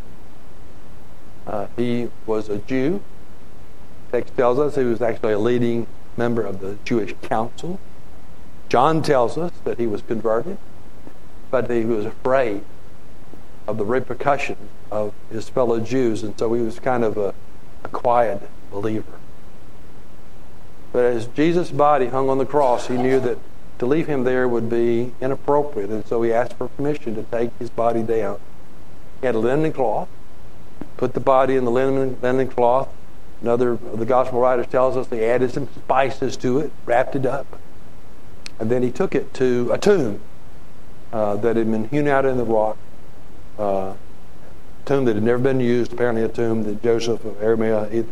Uh, 1.45 1.67
he 1.75 2.09
was 2.25 2.49
a 2.49 2.57
Jew. 2.59 3.01
Text 4.11 4.35
tells 4.35 4.57
us 4.57 4.75
he 4.75 4.83
was 4.83 5.01
actually 5.01 5.33
a 5.33 5.39
leading 5.39 5.85
member 6.17 6.41
of 6.41 6.59
the 6.59 6.77
Jewish 6.85 7.13
council. 7.23 7.79
John 8.69 9.01
tells 9.01 9.37
us 9.37 9.51
that 9.63 9.77
he 9.79 9.87
was 9.87 10.01
converted, 10.01 10.57
but 11.51 11.69
he 11.69 11.85
was 11.85 12.05
afraid 12.05 12.63
of 13.67 13.77
the 13.77 13.85
repercussion 13.85 14.57
of 14.91 15.13
his 15.31 15.49
fellow 15.49 15.79
Jews, 15.79 16.23
and 16.23 16.37
so 16.37 16.53
he 16.53 16.61
was 16.61 16.79
kind 16.79 17.03
of 17.03 17.17
a, 17.17 17.33
a 17.83 17.87
quiet 17.89 18.41
believer. 18.71 19.13
But 20.91 21.05
as 21.05 21.27
Jesus' 21.27 21.71
body 21.71 22.07
hung 22.07 22.29
on 22.29 22.37
the 22.37 22.45
cross, 22.45 22.87
he 22.87 22.95
knew 22.97 23.19
that 23.21 23.37
to 23.79 23.85
leave 23.85 24.07
him 24.07 24.23
there 24.23 24.47
would 24.47 24.69
be 24.69 25.13
inappropriate, 25.21 25.89
and 25.89 26.05
so 26.05 26.21
he 26.21 26.31
asked 26.33 26.53
for 26.53 26.67
permission 26.69 27.15
to 27.15 27.23
take 27.23 27.55
his 27.57 27.69
body 27.69 28.03
down. 28.03 28.39
He 29.19 29.25
had 29.25 29.35
a 29.35 29.39
linen 29.39 29.71
cloth, 29.71 30.07
put 30.97 31.13
the 31.13 31.19
body 31.19 31.55
in 31.55 31.65
the 31.65 31.71
linen, 31.71 32.17
linen 32.21 32.47
cloth. 32.47 32.89
Another 33.41 33.75
the 33.75 34.05
gospel 34.05 34.39
writer 34.39 34.63
tells 34.63 34.95
us 34.95 35.07
they 35.07 35.29
added 35.29 35.51
some 35.51 35.67
spices 35.75 36.37
to 36.37 36.59
it, 36.59 36.71
wrapped 36.85 37.15
it 37.15 37.25
up. 37.25 37.57
And 38.63 38.71
then 38.71 38.81
he 38.81 38.91
took 38.91 39.13
it 39.13 39.33
to 39.33 39.69
a 39.73 39.77
tomb 39.77 40.21
uh, 41.11 41.35
that 41.35 41.57
had 41.57 41.69
been 41.69 41.89
hewn 41.89 42.07
out 42.07 42.23
in 42.25 42.37
the 42.37 42.45
rock, 42.45 42.77
uh, 43.59 43.91
tomb 44.85 45.03
that 45.03 45.15
had 45.15 45.23
never 45.23 45.37
been 45.37 45.59
used, 45.59 45.91
apparently 45.91 46.23
a 46.23 46.29
tomb 46.29 46.63
that 46.63 46.81
Joseph 46.81 47.25
of 47.25 47.43
Arimathea, 47.43 48.05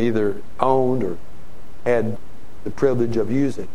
either 0.00 0.36
owned 0.60 1.04
or 1.04 1.18
had 1.84 2.16
the 2.64 2.70
privilege 2.70 3.18
of 3.18 3.30
using. 3.30 3.68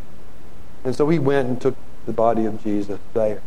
And 0.84 0.96
so 0.96 1.08
he 1.08 1.20
went 1.20 1.48
and 1.48 1.62
took 1.62 1.76
the 2.08 2.14
body 2.14 2.46
of 2.46 2.64
Jesus 2.64 3.00
there. 3.14 3.44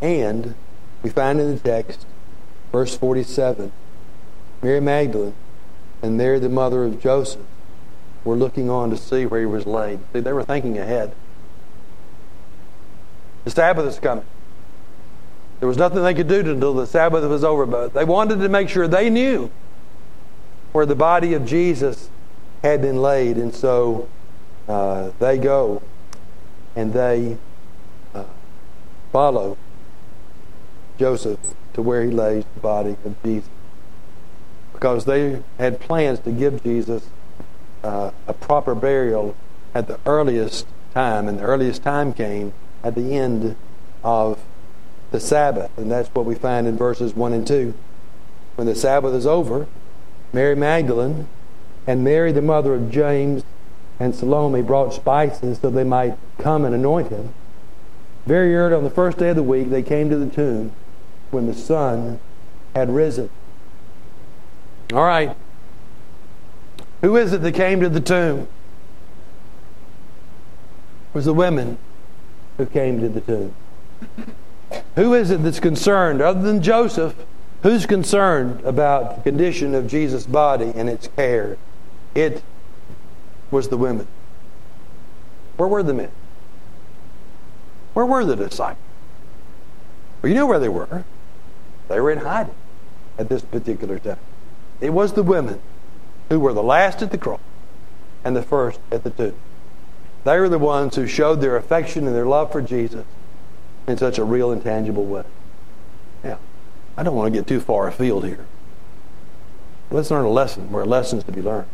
And 0.00 0.54
we 1.02 1.10
find 1.10 1.40
in 1.40 1.54
the 1.56 1.60
text, 1.60 2.06
verse 2.70 2.96
47, 2.96 3.72
Mary 4.62 4.78
Magdalene, 4.80 5.34
and 6.02 6.20
there 6.20 6.38
the 6.38 6.48
mother 6.48 6.84
of 6.84 7.02
Joseph, 7.02 7.42
were 8.24 8.36
looking 8.36 8.68
on 8.68 8.90
to 8.90 8.96
see 8.96 9.26
where 9.26 9.40
he 9.40 9.46
was 9.46 9.66
laid. 9.66 10.00
See, 10.12 10.20
they 10.20 10.32
were 10.32 10.44
thinking 10.44 10.78
ahead. 10.78 11.12
The 13.44 13.50
Sabbath 13.50 13.86
is 13.86 13.98
coming. 13.98 14.24
There 15.60 15.68
was 15.68 15.78
nothing 15.78 16.02
they 16.02 16.14
could 16.14 16.28
do 16.28 16.40
until 16.40 16.74
the 16.74 16.86
Sabbath 16.86 17.28
was 17.28 17.44
over, 17.44 17.66
but 17.66 17.94
they 17.94 18.04
wanted 18.04 18.40
to 18.40 18.48
make 18.48 18.68
sure 18.68 18.88
they 18.88 19.10
knew 19.10 19.50
where 20.72 20.86
the 20.86 20.94
body 20.94 21.34
of 21.34 21.44
Jesus 21.44 22.10
had 22.62 22.80
been 22.82 23.00
laid. 23.00 23.36
And 23.36 23.54
so 23.54 24.08
uh, 24.68 25.10
they 25.18 25.36
go 25.38 25.82
and 26.76 26.92
they 26.92 27.36
uh, 28.14 28.24
follow 29.12 29.56
Joseph 30.98 31.38
to 31.74 31.82
where 31.82 32.04
he 32.04 32.10
lays 32.10 32.44
the 32.54 32.60
body 32.60 32.96
of 33.04 33.22
Jesus 33.22 33.48
because 34.72 35.04
they 35.04 35.42
had 35.58 35.78
plans 35.78 36.20
to 36.20 36.30
give 36.32 36.62
Jesus 36.62 37.10
uh, 37.82 38.10
a 38.26 38.32
proper 38.34 38.74
burial 38.74 39.36
at 39.74 39.86
the 39.86 39.98
earliest 40.04 40.66
time, 40.94 41.28
and 41.28 41.38
the 41.38 41.42
earliest 41.42 41.82
time 41.82 42.12
came 42.12 42.52
at 42.82 42.94
the 42.94 43.16
end 43.16 43.56
of 44.04 44.42
the 45.10 45.20
Sabbath. 45.20 45.76
And 45.78 45.90
that's 45.90 46.08
what 46.10 46.24
we 46.24 46.34
find 46.34 46.66
in 46.66 46.76
verses 46.76 47.14
1 47.14 47.32
and 47.32 47.46
2. 47.46 47.74
When 48.56 48.66
the 48.66 48.74
Sabbath 48.74 49.14
is 49.14 49.26
over, 49.26 49.66
Mary 50.32 50.54
Magdalene 50.54 51.28
and 51.86 52.04
Mary, 52.04 52.32
the 52.32 52.42
mother 52.42 52.74
of 52.74 52.90
James 52.90 53.42
and 53.98 54.14
Salome, 54.14 54.62
brought 54.62 54.92
spices 54.92 55.58
so 55.60 55.70
they 55.70 55.84
might 55.84 56.16
come 56.38 56.64
and 56.64 56.74
anoint 56.74 57.08
him. 57.08 57.32
Very 58.26 58.54
early 58.54 58.74
on 58.74 58.84
the 58.84 58.90
first 58.90 59.18
day 59.18 59.30
of 59.30 59.36
the 59.36 59.42
week, 59.42 59.70
they 59.70 59.82
came 59.82 60.10
to 60.10 60.16
the 60.18 60.26
tomb 60.28 60.72
when 61.30 61.46
the 61.46 61.54
sun 61.54 62.20
had 62.76 62.90
risen. 62.90 63.30
All 64.92 65.04
right. 65.04 65.36
Who 67.00 67.16
is 67.16 67.32
it 67.32 67.40
that 67.42 67.52
came 67.54 67.80
to 67.80 67.88
the 67.88 68.00
tomb? 68.00 68.40
It 68.40 68.48
was 71.14 71.24
the 71.24 71.34
women 71.34 71.78
who 72.58 72.66
came 72.66 73.00
to 73.00 73.08
the 73.08 73.20
tomb. 73.20 73.54
Who 74.96 75.14
is 75.14 75.30
it 75.30 75.42
that's 75.42 75.60
concerned, 75.60 76.20
other 76.20 76.42
than 76.42 76.62
Joseph, 76.62 77.14
who's 77.62 77.86
concerned 77.86 78.60
about 78.64 79.16
the 79.16 79.22
condition 79.22 79.74
of 79.74 79.86
Jesus' 79.86 80.26
body 80.26 80.72
and 80.76 80.88
its 80.88 81.08
care? 81.16 81.56
It 82.14 82.42
was 83.50 83.68
the 83.68 83.76
women. 83.76 84.06
Where 85.56 85.68
were 85.68 85.82
the 85.82 85.94
men? 85.94 86.10
Where 87.94 88.06
were 88.06 88.24
the 88.24 88.36
disciples? 88.36 88.84
Well, 90.22 90.28
you 90.30 90.34
know 90.36 90.46
where 90.46 90.58
they 90.58 90.68
were. 90.68 91.04
They 91.88 91.98
were 91.98 92.10
in 92.10 92.18
hiding 92.18 92.54
at 93.18 93.28
this 93.28 93.42
particular 93.42 93.98
time. 93.98 94.18
It 94.80 94.90
was 94.90 95.14
the 95.14 95.22
women 95.22 95.60
who 96.30 96.40
were 96.40 96.52
the 96.54 96.62
last 96.62 97.02
at 97.02 97.10
the 97.10 97.18
cross 97.18 97.40
and 98.24 98.34
the 98.34 98.42
first 98.42 98.80
at 98.90 99.02
the 99.04 99.10
tomb. 99.10 99.34
They 100.24 100.38
were 100.38 100.48
the 100.48 100.58
ones 100.58 100.96
who 100.96 101.06
showed 101.06 101.40
their 101.40 101.56
affection 101.56 102.06
and 102.06 102.14
their 102.14 102.24
love 102.24 102.52
for 102.52 102.62
Jesus 102.62 103.04
in 103.88 103.98
such 103.98 104.16
a 104.18 104.24
real 104.24 104.50
and 104.52 104.62
tangible 104.62 105.04
way. 105.04 105.24
Now, 106.22 106.38
I 106.96 107.02
don't 107.02 107.16
want 107.16 107.32
to 107.32 107.38
get 107.38 107.46
too 107.46 107.60
far 107.60 107.88
afield 107.88 108.24
here. 108.24 108.46
Let's 109.90 110.10
learn 110.10 110.24
a 110.24 110.28
lesson 110.30 110.70
where 110.70 110.84
lessons 110.84 111.24
to 111.24 111.32
be 111.32 111.42
learned. 111.42 111.66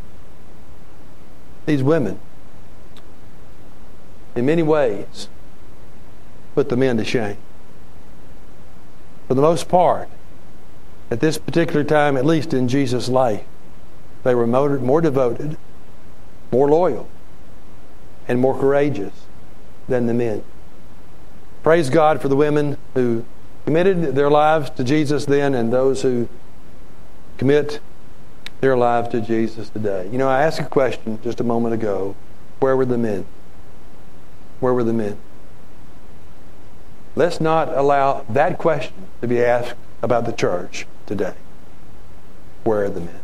These 1.66 1.82
women, 1.82 2.18
in 4.36 4.46
many 4.46 4.62
ways, 4.62 5.28
put 6.54 6.68
the 6.70 6.76
men 6.76 6.96
to 6.96 7.04
shame. 7.04 7.36
For 9.28 9.34
the 9.34 9.42
most 9.42 9.68
part, 9.68 10.08
at 11.10 11.18
this 11.20 11.36
particular 11.36 11.82
time, 11.84 12.16
at 12.16 12.24
least 12.24 12.54
in 12.54 12.68
Jesus' 12.68 13.08
life, 13.08 13.42
they 14.26 14.34
were 14.34 14.48
more, 14.48 15.00
devoted, 15.00 15.56
more 16.50 16.68
loyal, 16.68 17.06
and 18.26 18.40
more 18.40 18.58
courageous 18.58 19.12
than 19.88 20.06
the 20.08 20.14
men. 20.14 20.42
Praise 21.62 21.90
God 21.90 22.20
for 22.20 22.26
the 22.26 22.34
women 22.34 22.76
who 22.94 23.24
committed 23.66 24.16
their 24.16 24.28
lives 24.28 24.68
to 24.70 24.82
Jesus 24.82 25.26
then 25.26 25.54
and 25.54 25.72
those 25.72 26.02
who 26.02 26.28
commit 27.38 27.78
their 28.60 28.76
lives 28.76 29.10
to 29.10 29.20
Jesus 29.20 29.68
today. 29.70 30.08
You 30.10 30.18
know, 30.18 30.28
I 30.28 30.42
asked 30.42 30.58
a 30.58 30.64
question 30.64 31.20
just 31.22 31.40
a 31.40 31.44
moment 31.44 31.74
ago 31.74 32.16
where 32.58 32.76
were 32.76 32.84
the 32.86 32.98
men? 32.98 33.26
Where 34.58 34.74
were 34.74 34.82
the 34.82 34.92
men? 34.92 35.18
Let's 37.14 37.40
not 37.40 37.68
allow 37.68 38.26
that 38.28 38.58
question 38.58 38.94
to 39.20 39.28
be 39.28 39.40
asked 39.40 39.74
about 40.02 40.24
the 40.26 40.32
church 40.32 40.84
today. 41.06 41.34
Where 42.64 42.86
are 42.86 42.90
the 42.90 43.02
men? 43.02 43.20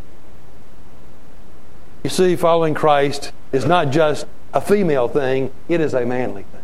You 2.02 2.10
see, 2.10 2.34
following 2.34 2.74
Christ 2.74 3.32
is 3.52 3.64
not 3.64 3.90
just 3.90 4.26
a 4.52 4.60
female 4.60 5.06
thing, 5.08 5.52
it 5.68 5.80
is 5.80 5.94
a 5.94 6.04
manly 6.04 6.42
thing. 6.42 6.60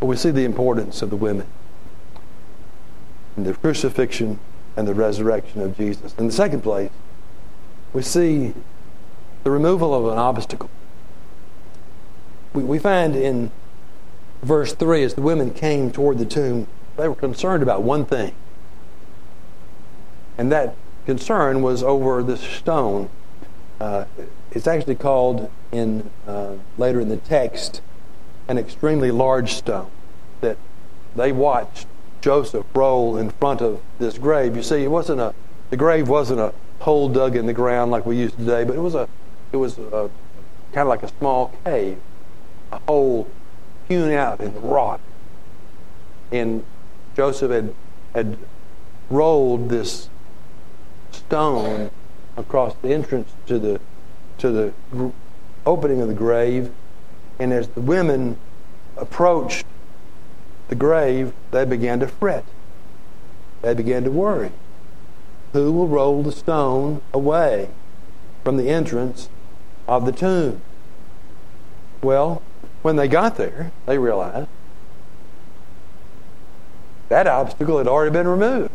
But 0.00 0.06
we 0.06 0.16
see 0.16 0.30
the 0.30 0.44
importance 0.44 1.00
of 1.00 1.10
the 1.10 1.16
women 1.16 1.46
in 3.36 3.44
the 3.44 3.54
crucifixion 3.54 4.38
and 4.76 4.86
the 4.86 4.92
resurrection 4.94 5.62
of 5.62 5.76
Jesus. 5.76 6.14
In 6.18 6.26
the 6.26 6.32
second 6.32 6.60
place, 6.62 6.90
we 7.94 8.02
see 8.02 8.52
the 9.44 9.50
removal 9.50 9.94
of 9.94 10.12
an 10.12 10.18
obstacle. 10.18 10.68
We, 12.52 12.62
we 12.62 12.78
find 12.78 13.16
in 13.16 13.50
verse 14.42 14.74
3 14.74 15.02
as 15.02 15.14
the 15.14 15.22
women 15.22 15.52
came 15.52 15.90
toward 15.90 16.18
the 16.18 16.26
tomb, 16.26 16.66
they 16.98 17.08
were 17.08 17.14
concerned 17.14 17.62
about 17.62 17.82
one 17.82 18.04
thing, 18.04 18.32
and 20.36 20.52
that 20.52 20.74
concern 21.06 21.62
was 21.62 21.82
over 21.82 22.22
this 22.22 22.40
stone. 22.40 23.08
Uh, 23.80 24.04
it's 24.52 24.66
actually 24.66 24.94
called 24.94 25.50
in 25.72 26.10
uh, 26.26 26.54
later 26.78 27.00
in 27.00 27.08
the 27.08 27.16
text 27.16 27.80
an 28.48 28.58
extremely 28.58 29.10
large 29.10 29.52
stone 29.54 29.90
that 30.40 30.56
they 31.16 31.32
watched 31.32 31.86
Joseph 32.20 32.66
roll 32.74 33.16
in 33.16 33.30
front 33.30 33.60
of 33.62 33.80
this 33.98 34.18
grave. 34.18 34.54
You 34.56 34.62
see, 34.62 34.82
it 34.84 34.90
wasn't 34.90 35.20
a 35.20 35.34
the 35.70 35.76
grave 35.76 36.06
wasn't 36.08 36.38
a 36.40 36.52
hole 36.80 37.08
dug 37.08 37.34
in 37.34 37.46
the 37.46 37.52
ground 37.54 37.90
like 37.90 38.04
we 38.04 38.16
use 38.16 38.32
today, 38.32 38.62
but 38.64 38.76
it 38.76 38.80
was 38.80 38.94
a 38.94 39.08
it 39.52 39.56
was 39.56 39.78
a, 39.78 40.10
kind 40.72 40.82
of 40.82 40.88
like 40.88 41.02
a 41.02 41.08
small 41.18 41.52
cave, 41.64 41.98
a 42.70 42.78
hole 42.80 43.26
hewn 43.88 44.12
out 44.12 44.40
in 44.40 44.52
the 44.54 44.60
rock. 44.60 45.00
And 46.30 46.64
Joseph 47.16 47.50
had 47.50 47.74
had 48.14 48.36
rolled 49.10 49.68
this 49.70 50.08
stone 51.14 51.90
across 52.36 52.74
the 52.82 52.92
entrance 52.92 53.30
to 53.46 53.58
the 53.58 53.80
to 54.38 54.50
the 54.50 54.72
opening 55.66 56.00
of 56.00 56.08
the 56.08 56.14
grave. 56.14 56.70
And 57.38 57.52
as 57.52 57.68
the 57.68 57.80
women 57.80 58.36
approached 58.96 59.66
the 60.68 60.74
grave, 60.74 61.32
they 61.50 61.64
began 61.64 62.00
to 62.00 62.08
fret. 62.08 62.44
They 63.62 63.74
began 63.74 64.04
to 64.04 64.10
worry. 64.10 64.52
Who 65.52 65.72
will 65.72 65.88
roll 65.88 66.22
the 66.22 66.32
stone 66.32 67.02
away 67.12 67.68
from 68.44 68.56
the 68.56 68.68
entrance 68.70 69.28
of 69.86 70.06
the 70.06 70.12
tomb? 70.12 70.62
Well, 72.02 72.42
when 72.82 72.96
they 72.96 73.08
got 73.08 73.36
there, 73.36 73.70
they 73.86 73.98
realized 73.98 74.48
that 77.08 77.26
obstacle 77.26 77.76
had 77.78 77.86
already 77.86 78.10
been 78.10 78.26
removed. 78.26 78.70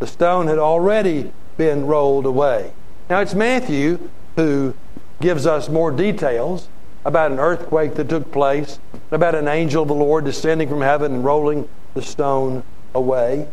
The 0.00 0.06
stone 0.08 0.48
had 0.48 0.58
already 0.58 1.30
been 1.56 1.86
rolled 1.86 2.26
away. 2.26 2.72
Now 3.10 3.20
it's 3.20 3.34
Matthew 3.34 3.98
who 4.34 4.74
gives 5.20 5.46
us 5.46 5.68
more 5.68 5.90
details 5.92 6.68
about 7.04 7.30
an 7.32 7.38
earthquake 7.38 7.94
that 7.94 8.08
took 8.08 8.32
place, 8.32 8.78
about 9.10 9.34
an 9.34 9.46
angel 9.46 9.82
of 9.82 9.88
the 9.88 9.94
Lord 9.94 10.24
descending 10.24 10.68
from 10.68 10.80
heaven 10.80 11.14
and 11.14 11.24
rolling 11.24 11.68
the 11.92 12.00
stone 12.02 12.62
away. 12.94 13.46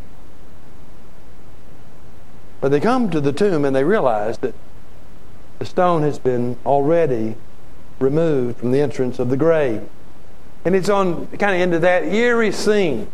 But 2.61 2.71
they 2.71 2.79
come 2.79 3.09
to 3.11 3.19
the 3.19 3.33
tomb 3.33 3.65
and 3.65 3.75
they 3.75 3.83
realize 3.83 4.37
that 4.39 4.55
the 5.59 5.65
stone 5.65 6.01
has 6.03 6.17
been 6.17 6.57
already 6.65 7.35
removed 7.99 8.57
from 8.57 8.71
the 8.71 8.79
entrance 8.79 9.19
of 9.19 9.29
the 9.29 9.37
grave. 9.37 9.81
And 10.63 10.75
it's 10.75 10.89
on 10.89 11.27
kind 11.37 11.55
of 11.55 11.61
into 11.61 11.79
that 11.79 12.03
eerie 12.05 12.51
scene. 12.53 13.07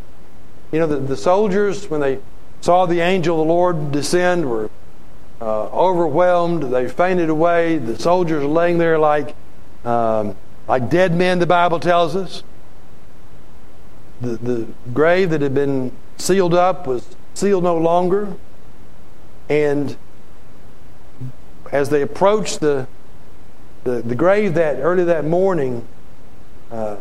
You 0.71 0.79
know, 0.79 0.87
the, 0.87 0.97
the 0.97 1.17
soldiers, 1.17 1.89
when 1.89 2.01
they 2.01 2.19
saw 2.63 2.85
the 2.85 3.01
angel 3.01 3.41
of 3.41 3.45
the 3.47 3.53
Lord 3.53 3.91
descend, 3.91 4.49
were 4.49 4.69
uh, 5.41 5.63
overwhelmed. 5.65 6.63
They 6.73 6.87
fainted 6.87 7.29
away. 7.29 7.77
The 7.77 7.99
soldiers 7.99 8.41
are 8.41 8.47
laying 8.47 8.77
there 8.77 8.97
like, 8.97 9.35
um, 9.83 10.37
like 10.65 10.89
dead 10.89 11.13
men, 11.13 11.39
the 11.39 11.45
Bible 11.45 11.81
tells 11.81 12.15
us. 12.15 12.41
The, 14.21 14.37
the 14.37 14.67
grave 14.93 15.31
that 15.31 15.41
had 15.41 15.53
been 15.53 15.91
sealed 16.17 16.53
up 16.53 16.87
was 16.87 17.05
sealed 17.33 17.65
no 17.65 17.75
longer. 17.77 18.33
And 19.49 19.97
as 21.73 21.89
they 21.89 22.01
approached 22.01 22.61
the, 22.61 22.87
the, 23.83 24.01
the 24.01 24.15
grave 24.15 24.53
that 24.53 24.77
early 24.79 25.03
that 25.03 25.25
morning, 25.25 25.85
uh, 26.71 26.95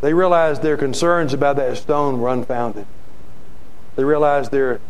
they 0.00 0.14
realized 0.14 0.62
their 0.62 0.76
concerns 0.76 1.32
about 1.34 1.56
that 1.56 1.76
stone 1.76 2.20
were 2.20 2.28
unfounded. 2.28 2.86
They 3.96 4.04
realized 4.04 4.50
their 4.52 4.80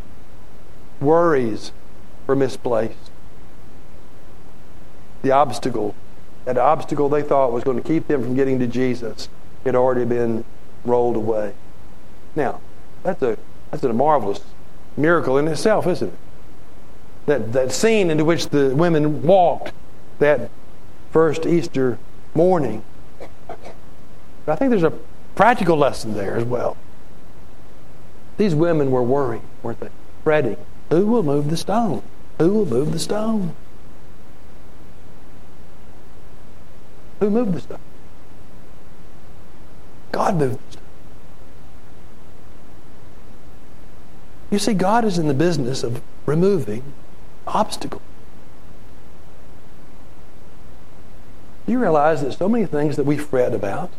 worries 1.01 1.73
were 2.27 2.35
misplaced. 2.37 3.11
The 5.23 5.31
obstacle, 5.31 5.95
that 6.45 6.59
obstacle 6.59 7.09
they 7.09 7.23
thought 7.23 7.53
was 7.53 7.65
going 7.65 7.81
to 7.81 7.83
keep 7.83 8.09
them 8.09 8.23
from 8.23 8.35
getting 8.35 8.59
to 8.59 8.67
Jesus, 8.67 9.29
had 9.65 9.75
already 9.77 10.05
been 10.05 10.45
rolled 10.85 11.17
away. 11.17 11.55
Now, 12.35 12.61
that's 13.03 13.23
a 13.23 13.39
that's 13.71 13.83
a 13.83 13.93
marvelous 13.93 14.41
miracle 14.97 15.39
in 15.39 15.47
itself, 15.49 15.87
isn't 15.87 16.09
it? 16.09 16.19
That 17.27 17.53
that 17.53 17.73
scene 17.73 18.11
into 18.11 18.25
which 18.25 18.49
the 18.49 18.75
women 18.75 19.23
walked 19.23 19.73
that 20.19 20.51
first 21.11 21.47
Easter 21.47 21.99
morning. 22.35 22.83
But 24.45 24.53
I 24.53 24.57
think 24.57 24.71
there's 24.71 24.85
a 24.85 24.93
practical 25.35 25.77
lesson 25.77 26.15
there 26.15 26.37
as 26.37 26.45
well. 26.45 26.77
These 28.37 28.55
women 28.55 28.91
were 28.91 29.03
worrying, 29.03 29.45
weren't 29.63 29.81
they? 29.81 29.89
Fretting. 30.23 30.57
Who 30.91 31.07
will 31.07 31.23
move 31.23 31.51
the 31.51 31.57
stone? 31.57 32.03
Who 32.39 32.53
will 32.53 32.67
move 32.67 32.93
the 32.93 32.99
stone? 32.99 33.55
Who 37.21 37.31
moved 37.31 37.55
the 37.55 37.61
stone? 37.63 37.79
God 40.13 40.37
moved 40.37 40.59
the 40.69 40.73
stone. 40.73 40.83
You 44.51 44.59
see, 44.59 44.75
God 44.75 45.05
is 45.05 45.19
in 45.19 45.29
the 45.29 45.35
business 45.35 45.83
of 45.83 46.03
removing 46.27 46.83
obstacles. 47.47 48.03
You 51.67 51.81
realize 51.81 52.21
that 52.23 52.33
so 52.33 52.49
many 52.49 52.65
things 52.67 52.95
that 52.95 53.05
we 53.05 53.17
fret 53.17 53.53
about 53.55 53.91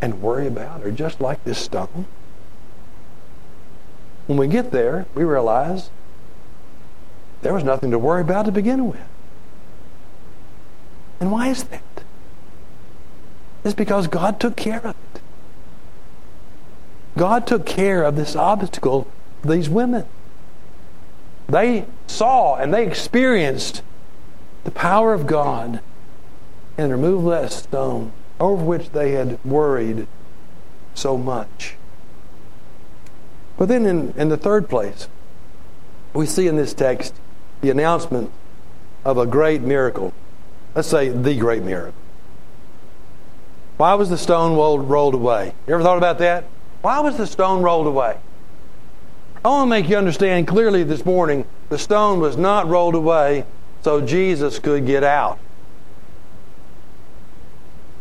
and 0.00 0.20
worry 0.22 0.46
about 0.46 0.84
are 0.84 0.92
just 0.92 1.20
like 1.20 1.42
this 1.44 1.58
stone. 1.58 2.06
When 4.32 4.38
we 4.38 4.46
get 4.46 4.70
there, 4.70 5.04
we 5.14 5.24
realize 5.24 5.90
there 7.42 7.52
was 7.52 7.62
nothing 7.62 7.90
to 7.90 7.98
worry 7.98 8.22
about 8.22 8.46
to 8.46 8.50
begin 8.50 8.88
with. 8.90 8.98
And 11.20 11.30
why 11.30 11.48
is 11.48 11.64
that? 11.64 11.82
It's 13.62 13.74
because 13.74 14.06
God 14.06 14.40
took 14.40 14.56
care 14.56 14.78
of 14.80 14.86
it. 15.14 15.20
God 17.18 17.46
took 17.46 17.66
care 17.66 18.02
of 18.04 18.16
this 18.16 18.34
obstacle, 18.34 19.06
these 19.44 19.68
women. 19.68 20.06
They 21.46 21.84
saw 22.06 22.54
and 22.56 22.72
they 22.72 22.86
experienced 22.86 23.82
the 24.64 24.70
power 24.70 25.12
of 25.12 25.26
God 25.26 25.80
and 26.78 26.90
removed 26.90 27.26
that 27.28 27.52
stone 27.52 28.12
over 28.40 28.64
which 28.64 28.92
they 28.92 29.10
had 29.12 29.44
worried 29.44 30.06
so 30.94 31.18
much. 31.18 31.76
But 33.62 33.68
then 33.68 33.86
in, 33.86 34.12
in 34.16 34.28
the 34.28 34.36
third 34.36 34.68
place, 34.68 35.06
we 36.14 36.26
see 36.26 36.48
in 36.48 36.56
this 36.56 36.74
text 36.74 37.14
the 37.60 37.70
announcement 37.70 38.32
of 39.04 39.18
a 39.18 39.24
great 39.24 39.60
miracle. 39.60 40.12
Let's 40.74 40.88
say 40.88 41.10
the 41.10 41.36
great 41.36 41.62
miracle. 41.62 41.94
Why 43.76 43.94
was 43.94 44.10
the 44.10 44.18
stone 44.18 44.56
rolled 44.56 45.14
away? 45.14 45.52
You 45.68 45.74
ever 45.74 45.82
thought 45.84 45.96
about 45.96 46.18
that? 46.18 46.42
Why 46.80 46.98
was 46.98 47.16
the 47.18 47.24
stone 47.28 47.62
rolled 47.62 47.86
away? 47.86 48.16
I 49.44 49.48
want 49.48 49.66
to 49.68 49.70
make 49.70 49.88
you 49.88 49.96
understand 49.96 50.48
clearly 50.48 50.82
this 50.82 51.04
morning 51.06 51.44
the 51.68 51.78
stone 51.78 52.18
was 52.18 52.36
not 52.36 52.66
rolled 52.66 52.96
away 52.96 53.44
so 53.84 54.00
Jesus 54.00 54.58
could 54.58 54.86
get 54.86 55.04
out. 55.04 55.38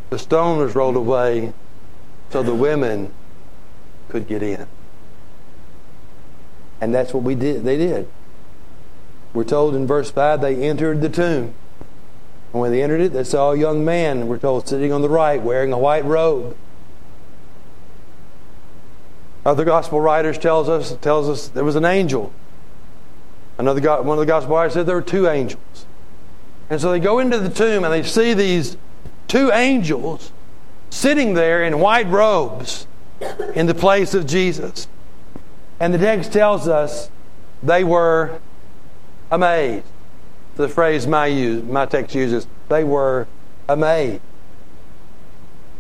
The 0.09 0.17
stone 0.17 0.57
was 0.57 0.73
rolled 0.73 0.95
away 0.95 1.53
so 2.31 2.41
the 2.41 2.55
women 2.55 3.13
could 4.09 4.27
get 4.27 4.41
in. 4.41 4.65
And 6.81 6.93
that's 6.93 7.13
what 7.13 7.21
we 7.23 7.35
did. 7.35 7.63
They 7.63 7.77
did. 7.77 8.09
We're 9.33 9.43
told 9.45 9.75
in 9.75 9.85
verse 9.85 10.09
5 10.09 10.41
they 10.41 10.67
entered 10.67 11.01
the 11.01 11.07
tomb. 11.09 11.53
And 12.51 12.59
when 12.59 12.71
they 12.71 12.81
entered 12.81 12.99
it, 12.99 13.13
they 13.13 13.23
saw 13.23 13.51
a 13.53 13.57
young 13.57 13.85
man, 13.85 14.27
we're 14.27 14.39
told, 14.39 14.67
sitting 14.67 14.91
on 14.91 15.01
the 15.03 15.07
right, 15.07 15.41
wearing 15.41 15.71
a 15.71 15.77
white 15.77 16.03
robe. 16.03 16.57
Other 19.45 19.63
gospel 19.63 20.01
writers 20.01 20.37
tells 20.37 20.67
us 20.69 20.95
tells 20.97 21.29
us 21.29 21.47
there 21.47 21.63
was 21.63 21.75
an 21.75 21.85
angel. 21.85 22.33
Another 23.57 23.79
one 24.03 24.17
of 24.17 24.19
the 24.19 24.25
gospel 24.27 24.55
writers 24.55 24.73
said 24.73 24.85
there 24.85 24.95
were 24.95 25.01
two 25.01 25.27
angels. 25.27 25.85
And 26.69 26.79
so 26.81 26.91
they 26.91 26.99
go 26.99 27.19
into 27.19 27.37
the 27.39 27.49
tomb 27.49 27.83
and 27.83 27.91
they 27.93 28.03
see 28.03 28.33
these 28.33 28.75
two 29.27 29.49
angels 29.51 30.31
sitting 30.89 31.33
there 31.35 31.63
in 31.63 31.79
white 31.79 32.07
robes 32.07 32.85
in 33.55 33.65
the 33.67 33.73
place 33.75 34.13
of 34.13 34.27
Jesus. 34.27 34.87
And 35.81 35.91
the 35.91 35.97
text 35.97 36.31
tells 36.31 36.67
us 36.67 37.09
they 37.63 37.83
were 37.83 38.39
amazed. 39.31 39.83
The 40.55 40.67
phrase 40.69 41.07
my, 41.07 41.25
use, 41.25 41.63
my 41.63 41.87
text 41.87 42.13
uses, 42.13 42.45
they 42.69 42.83
were 42.83 43.27
amazed. 43.67 44.21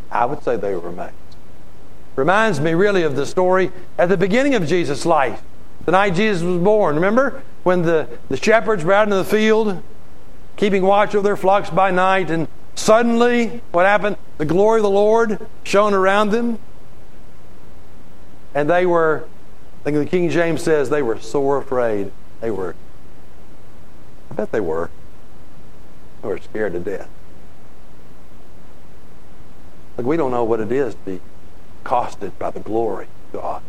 I 0.09 0.25
would 0.25 0.41
say 0.41 0.57
they 0.57 0.73
were 0.75 0.89
amazed. 0.89 1.13
Reminds 2.15 2.59
me 2.59 2.73
really 2.73 3.03
of 3.03 3.15
the 3.15 3.27
story 3.27 3.71
at 3.99 4.09
the 4.09 4.17
beginning 4.17 4.55
of 4.55 4.65
Jesus' 4.65 5.05
life, 5.05 5.43
the 5.85 5.91
night 5.91 6.15
Jesus 6.15 6.41
was 6.41 6.63
born. 6.63 6.95
Remember 6.95 7.43
when 7.61 7.83
the, 7.83 8.07
the 8.27 8.37
shepherds 8.37 8.83
were 8.83 8.93
out 8.93 9.03
in 9.03 9.11
the 9.11 9.23
field, 9.23 9.83
keeping 10.55 10.81
watch 10.81 11.13
over 11.13 11.23
their 11.23 11.37
flocks 11.37 11.69
by 11.69 11.91
night, 11.91 12.31
and 12.31 12.47
suddenly 12.73 13.61
what 13.71 13.85
happened? 13.85 14.17
The 14.39 14.45
glory 14.45 14.79
of 14.79 14.83
the 14.83 14.89
Lord 14.89 15.45
shone 15.63 15.93
around 15.93 16.31
them, 16.31 16.57
and 18.55 18.67
they 18.67 18.87
were 18.87 19.27
I 19.81 19.85
think 19.85 19.97
the 19.97 20.05
King 20.05 20.29
James 20.29 20.61
says 20.61 20.89
they 20.91 21.01
were 21.01 21.17
sore 21.19 21.57
afraid. 21.57 22.11
They 22.39 22.51
were. 22.51 22.75
I 24.29 24.35
bet 24.35 24.51
they 24.51 24.59
were. 24.59 24.91
They 26.21 26.27
were 26.27 26.37
scared 26.37 26.73
to 26.73 26.79
death. 26.79 27.09
Like 29.97 30.05
we 30.05 30.17
don't 30.17 30.29
know 30.29 30.43
what 30.43 30.59
it 30.59 30.71
is 30.71 30.93
to 30.93 31.01
be 31.01 31.21
costed 31.83 32.37
by 32.37 32.51
the 32.51 32.59
glory 32.59 33.05
of 33.33 33.41
God. 33.41 33.61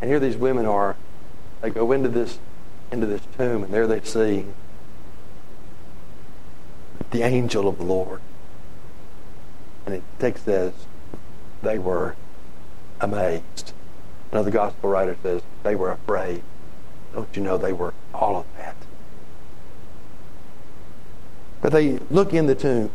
And 0.00 0.10
here 0.10 0.18
these 0.18 0.36
women 0.36 0.66
are. 0.66 0.96
They 1.62 1.70
go 1.70 1.92
into 1.92 2.08
this 2.08 2.40
into 2.90 3.06
this 3.06 3.22
tomb, 3.36 3.62
and 3.62 3.72
there 3.72 3.86
they 3.86 4.00
see 4.00 4.44
the 7.12 7.22
angel 7.22 7.68
of 7.68 7.78
the 7.78 7.84
Lord. 7.84 8.20
And 9.86 9.94
it 9.94 10.02
takes 10.18 10.42
says 10.42 10.72
they 11.62 11.78
were 11.78 12.16
amazed. 13.00 13.72
Another 14.32 14.50
gospel 14.50 14.90
writer 14.90 15.16
says 15.22 15.42
they 15.62 15.74
were 15.74 15.90
afraid. 15.90 16.42
Don't 17.14 17.34
you 17.36 17.42
know 17.42 17.56
they 17.56 17.72
were 17.72 17.94
all 18.12 18.36
of 18.36 18.46
that? 18.58 18.76
But 21.60 21.72
they 21.72 21.98
look 22.10 22.34
in 22.34 22.46
the 22.46 22.54
tomb, 22.54 22.90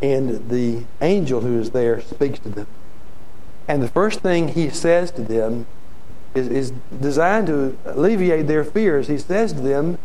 and 0.00 0.48
the 0.48 0.84
angel 1.00 1.40
who 1.40 1.58
is 1.58 1.70
there 1.70 2.00
speaks 2.00 2.38
to 2.40 2.48
them. 2.50 2.66
And 3.66 3.82
the 3.82 3.88
first 3.88 4.20
thing 4.20 4.48
he 4.48 4.68
says 4.70 5.10
to 5.12 5.22
them 5.22 5.66
is, 6.34 6.48
is 6.48 6.72
designed 7.00 7.46
to 7.46 7.76
alleviate 7.84 8.46
their 8.46 8.64
fears. 8.64 9.08
He 9.08 9.18
says 9.18 9.52
to 9.54 9.60
them, 9.60 9.98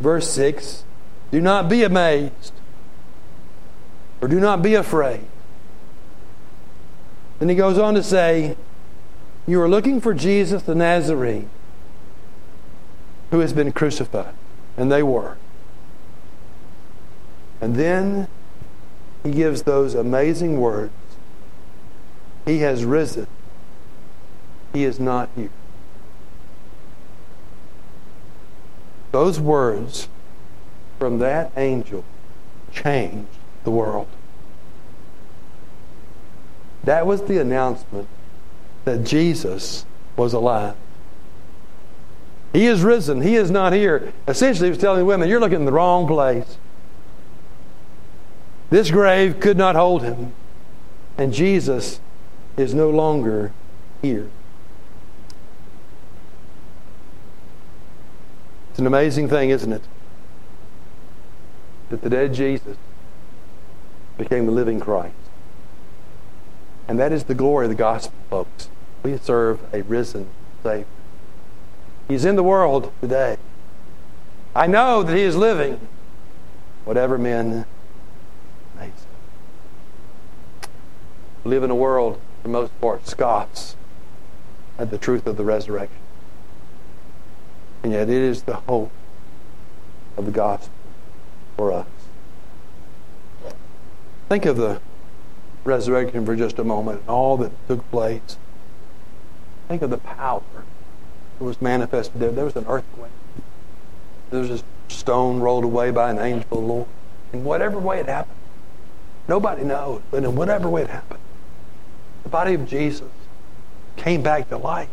verse 0.00 0.30
6, 0.30 0.84
Do 1.30 1.40
not 1.40 1.68
be 1.68 1.84
amazed, 1.84 2.52
or 4.20 4.28
do 4.28 4.40
not 4.40 4.62
be 4.62 4.74
afraid. 4.74 5.24
Then 7.38 7.48
he 7.48 7.54
goes 7.54 7.78
on 7.78 7.94
to 7.94 8.02
say, 8.02 8.56
You 9.46 9.60
are 9.62 9.68
looking 9.68 10.00
for 10.00 10.12
Jesus 10.12 10.62
the 10.62 10.74
Nazarene 10.74 11.48
who 13.30 13.40
has 13.40 13.52
been 13.52 13.72
crucified. 13.72 14.34
And 14.76 14.90
they 14.90 15.02
were. 15.02 15.36
And 17.60 17.74
then 17.76 18.28
he 19.24 19.32
gives 19.32 19.62
those 19.62 19.94
amazing 19.94 20.60
words 20.60 20.92
He 22.46 22.58
has 22.60 22.84
risen, 22.84 23.26
he 24.72 24.84
is 24.84 24.98
not 25.00 25.28
here. 25.36 25.50
Those 29.12 29.40
words 29.40 30.08
from 30.98 31.18
that 31.20 31.52
angel 31.56 32.04
changed 32.72 33.26
the 33.64 33.70
world. 33.70 34.08
That 36.84 37.06
was 37.06 37.22
the 37.22 37.40
announcement 37.40 38.08
that 38.84 39.04
Jesus 39.04 39.84
was 40.16 40.32
alive. 40.32 40.74
He 42.52 42.66
is 42.66 42.82
risen. 42.82 43.20
He 43.20 43.36
is 43.36 43.50
not 43.50 43.72
here. 43.72 44.12
Essentially, 44.26 44.68
he 44.68 44.70
was 44.70 44.78
telling 44.78 45.00
the 45.00 45.04
women, 45.04 45.28
You're 45.28 45.40
looking 45.40 45.60
in 45.60 45.64
the 45.64 45.72
wrong 45.72 46.06
place. 46.06 46.56
This 48.70 48.90
grave 48.90 49.40
could 49.40 49.56
not 49.56 49.76
hold 49.76 50.02
him. 50.02 50.32
And 51.18 51.32
Jesus 51.32 52.00
is 52.56 52.74
no 52.74 52.90
longer 52.90 53.52
here. 54.02 54.28
It's 58.70 58.78
an 58.78 58.86
amazing 58.86 59.28
thing, 59.28 59.50
isn't 59.50 59.72
it? 59.72 59.82
That 61.90 62.02
the 62.02 62.10
dead 62.10 62.34
Jesus 62.34 62.76
became 64.16 64.46
the 64.46 64.52
living 64.52 64.78
Christ. 64.80 65.14
And 66.88 66.98
that 66.98 67.12
is 67.12 67.24
the 67.24 67.34
glory 67.34 67.66
of 67.66 67.68
the 67.68 67.74
gospel, 67.76 68.14
folks. 68.30 68.70
We 69.02 69.16
serve 69.18 69.60
a 69.74 69.82
risen 69.82 70.28
Savior. 70.62 70.86
He's 72.08 72.24
in 72.24 72.36
the 72.36 72.42
world 72.42 72.90
today. 73.02 73.36
I 74.56 74.66
know 74.66 75.02
that 75.02 75.14
He 75.14 75.22
is 75.22 75.36
living, 75.36 75.78
whatever 76.86 77.18
men 77.18 77.66
may 78.76 78.86
say. 78.86 80.62
We 81.44 81.50
live 81.50 81.62
in 81.62 81.70
a 81.70 81.74
world, 81.74 82.16
for 82.40 82.48
the 82.48 82.48
most 82.48 82.80
part, 82.80 83.06
scoffs 83.06 83.76
at 84.78 84.90
the 84.90 84.96
truth 84.96 85.26
of 85.26 85.36
the 85.36 85.44
resurrection. 85.44 85.98
And 87.82 87.92
yet 87.92 88.08
it 88.08 88.22
is 88.22 88.44
the 88.44 88.56
hope 88.56 88.90
of 90.16 90.24
the 90.24 90.32
gospel 90.32 90.72
for 91.58 91.70
us. 91.72 91.86
Think 94.30 94.46
of 94.46 94.56
the 94.56 94.80
resurrection 95.68 96.26
for 96.26 96.34
just 96.34 96.58
a 96.58 96.64
moment 96.64 96.98
and 97.00 97.10
all 97.10 97.36
that 97.36 97.52
took 97.68 97.88
place. 97.92 98.36
Think 99.68 99.82
of 99.82 99.90
the 99.90 99.98
power 99.98 100.42
that 101.38 101.44
was 101.44 101.60
manifested 101.62 102.20
there. 102.20 102.32
There 102.32 102.46
was 102.46 102.56
an 102.56 102.64
earthquake. 102.66 103.12
There 104.30 104.40
was 104.40 104.50
a 104.50 104.64
stone 104.88 105.38
rolled 105.40 105.62
away 105.64 105.90
by 105.92 106.10
an 106.10 106.18
angel 106.18 106.48
of 106.50 106.58
the 106.60 106.66
Lord. 106.66 106.86
In 107.32 107.44
whatever 107.44 107.78
way 107.78 108.00
it 108.00 108.06
happened, 108.06 108.38
nobody 109.28 109.62
knows, 109.62 110.00
but 110.10 110.24
in 110.24 110.34
whatever 110.34 110.68
way 110.70 110.82
it 110.82 110.90
happened, 110.90 111.20
the 112.22 112.30
body 112.30 112.54
of 112.54 112.66
Jesus 112.66 113.10
came 113.96 114.22
back 114.22 114.48
to 114.48 114.56
life 114.56 114.88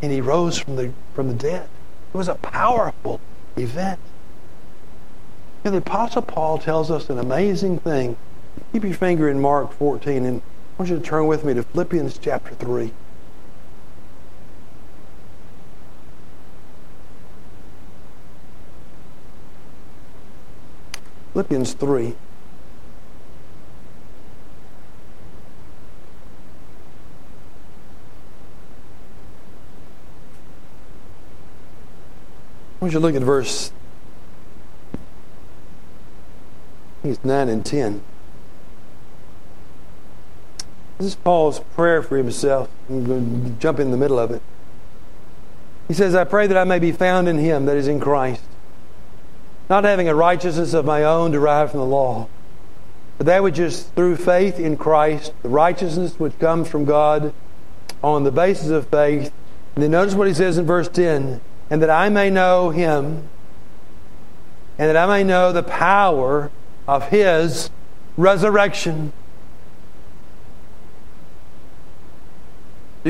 and 0.00 0.12
he 0.12 0.20
rose 0.20 0.56
from 0.58 0.76
the, 0.76 0.92
from 1.12 1.28
the 1.28 1.34
dead. 1.34 1.68
It 2.12 2.16
was 2.16 2.28
a 2.28 2.34
powerful 2.36 3.20
event. 3.56 3.98
And 5.64 5.74
the 5.74 5.78
Apostle 5.78 6.22
Paul 6.22 6.58
tells 6.58 6.90
us 6.90 7.10
an 7.10 7.18
amazing 7.18 7.78
thing 7.80 8.16
Keep 8.74 8.82
your 8.82 8.92
finger 8.94 9.28
in 9.28 9.40
Mark 9.40 9.70
14, 9.74 10.24
and 10.26 10.42
I 10.42 10.82
want 10.82 10.90
you 10.90 10.96
to 10.98 11.00
turn 11.00 11.28
with 11.28 11.44
me 11.44 11.54
to 11.54 11.62
Philippians 11.62 12.18
chapter 12.18 12.56
3. 12.56 12.90
Philippians 21.34 21.74
3. 21.74 22.14
I 32.82 32.86
you 32.88 32.98
look 32.98 33.14
at 33.14 33.22
verse 33.22 33.70
9 37.04 37.48
and 37.48 37.64
10. 37.64 38.02
This 41.04 41.12
is 41.12 41.18
Paul's 41.20 41.60
prayer 41.74 42.00
for 42.00 42.16
himself. 42.16 42.70
I'm 42.88 43.04
going 43.04 43.44
to 43.44 43.50
jump 43.60 43.78
in 43.78 43.90
the 43.90 43.96
middle 43.98 44.18
of 44.18 44.30
it. 44.30 44.40
He 45.86 45.92
says, 45.92 46.14
I 46.14 46.24
pray 46.24 46.46
that 46.46 46.56
I 46.56 46.64
may 46.64 46.78
be 46.78 46.92
found 46.92 47.28
in 47.28 47.36
him 47.36 47.66
that 47.66 47.76
is 47.76 47.86
in 47.88 48.00
Christ, 48.00 48.40
not 49.68 49.84
having 49.84 50.08
a 50.08 50.14
righteousness 50.14 50.72
of 50.72 50.86
my 50.86 51.04
own 51.04 51.30
derived 51.30 51.72
from 51.72 51.80
the 51.80 51.84
law, 51.86 52.26
but 53.18 53.26
that 53.26 53.42
which 53.42 53.58
is 53.58 53.82
through 53.82 54.16
faith 54.16 54.58
in 54.58 54.78
Christ, 54.78 55.34
the 55.42 55.50
righteousness 55.50 56.18
which 56.18 56.38
comes 56.38 56.70
from 56.70 56.86
God 56.86 57.34
on 58.02 58.24
the 58.24 58.32
basis 58.32 58.70
of 58.70 58.86
faith. 58.88 59.30
And 59.74 59.84
then 59.84 59.90
notice 59.90 60.14
what 60.14 60.26
he 60.26 60.32
says 60.32 60.56
in 60.56 60.64
verse 60.64 60.88
10 60.88 61.42
and 61.68 61.82
that 61.82 61.90
I 61.90 62.08
may 62.08 62.30
know 62.30 62.70
him, 62.70 63.28
and 64.78 64.88
that 64.88 64.96
I 64.96 65.06
may 65.18 65.22
know 65.22 65.52
the 65.52 65.62
power 65.62 66.50
of 66.88 67.08
his 67.10 67.68
resurrection 68.16 69.12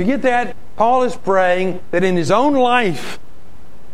you 0.00 0.04
get 0.04 0.22
that? 0.22 0.56
Paul 0.76 1.04
is 1.04 1.16
praying 1.16 1.80
that 1.92 2.02
in 2.02 2.16
his 2.16 2.30
own 2.30 2.54
life, 2.54 3.18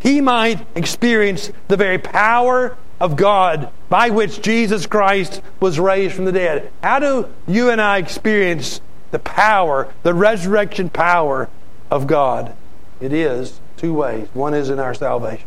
he 0.01 0.21
might 0.21 0.67
experience 0.75 1.51
the 1.69 1.77
very 1.77 1.99
power 1.99 2.77
of 2.99 3.17
God 3.17 3.71
by 3.91 4.09
which 4.09 4.41
Jesus 4.41 4.87
Christ 4.87 5.43
was 5.61 5.79
raised 5.79 6.15
from 6.15 6.25
the 6.25 6.33
dead. 6.33 6.73
How 6.83 6.99
do 6.99 7.29
you 7.47 7.71
and 7.71 7.81
I 7.81 7.99
experience 7.99 8.81
the 9.11 9.19
power, 9.19 9.93
the 10.03 10.15
resurrection 10.15 10.89
power 10.89 11.51
of 11.91 12.07
God? 12.07 12.57
It 12.99 13.13
is 13.13 13.61
two 13.77 13.93
ways. 13.93 14.29
One 14.33 14.55
is 14.55 14.71
in 14.71 14.79
our 14.79 14.95
salvation. 14.95 15.47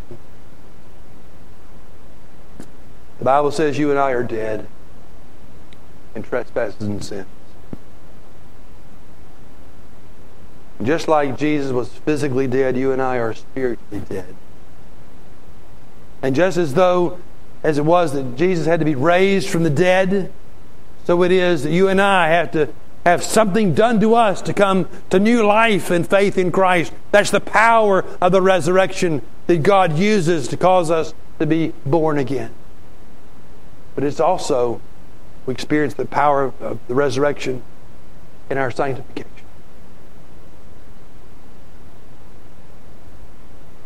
The 3.17 3.25
Bible 3.25 3.51
says 3.51 3.77
you 3.79 3.89
and 3.89 3.97
I 3.97 4.11
are 4.11 4.23
dead 4.23 4.67
in 6.15 6.21
trespasses 6.21 6.81
and 6.83 7.03
sin. 7.03 7.25
Just 10.83 11.07
like 11.07 11.37
Jesus 11.37 11.71
was 11.71 11.89
physically 11.91 12.47
dead, 12.47 12.77
you 12.77 12.91
and 12.91 13.01
I 13.01 13.17
are 13.17 13.33
spiritually 13.33 14.01
dead. 14.09 14.35
And 16.21 16.35
just 16.35 16.57
as 16.57 16.73
though, 16.73 17.19
as 17.63 17.77
it 17.77 17.85
was 17.85 18.13
that 18.13 18.35
Jesus 18.35 18.65
had 18.65 18.79
to 18.79 18.85
be 18.85 18.95
raised 18.95 19.49
from 19.49 19.63
the 19.63 19.69
dead, 19.69 20.31
so 21.05 21.23
it 21.23 21.31
is 21.31 21.63
that 21.63 21.71
you 21.71 21.87
and 21.87 21.99
I 22.01 22.29
have 22.29 22.51
to 22.51 22.69
have 23.05 23.23
something 23.23 23.73
done 23.73 23.99
to 23.99 24.13
us 24.15 24.41
to 24.43 24.53
come 24.53 24.87
to 25.09 25.19
new 25.19 25.45
life 25.45 25.89
and 25.91 26.09
faith 26.09 26.37
in 26.37 26.51
Christ. 26.51 26.93
That's 27.11 27.31
the 27.31 27.41
power 27.41 28.05
of 28.21 28.31
the 28.31 28.41
resurrection 28.41 29.21
that 29.47 29.63
God 29.63 29.97
uses 29.97 30.47
to 30.49 30.57
cause 30.57 30.89
us 30.89 31.13
to 31.39 31.45
be 31.45 31.73
born 31.85 32.17
again. 32.17 32.53
But 33.95 34.05
it's 34.05 34.21
also, 34.21 34.81
we 35.45 35.53
experience 35.53 35.93
the 35.93 36.05
power 36.05 36.53
of 36.61 36.79
the 36.87 36.95
resurrection 36.95 37.61
in 38.49 38.57
our 38.57 38.71
sanctification. 38.71 39.29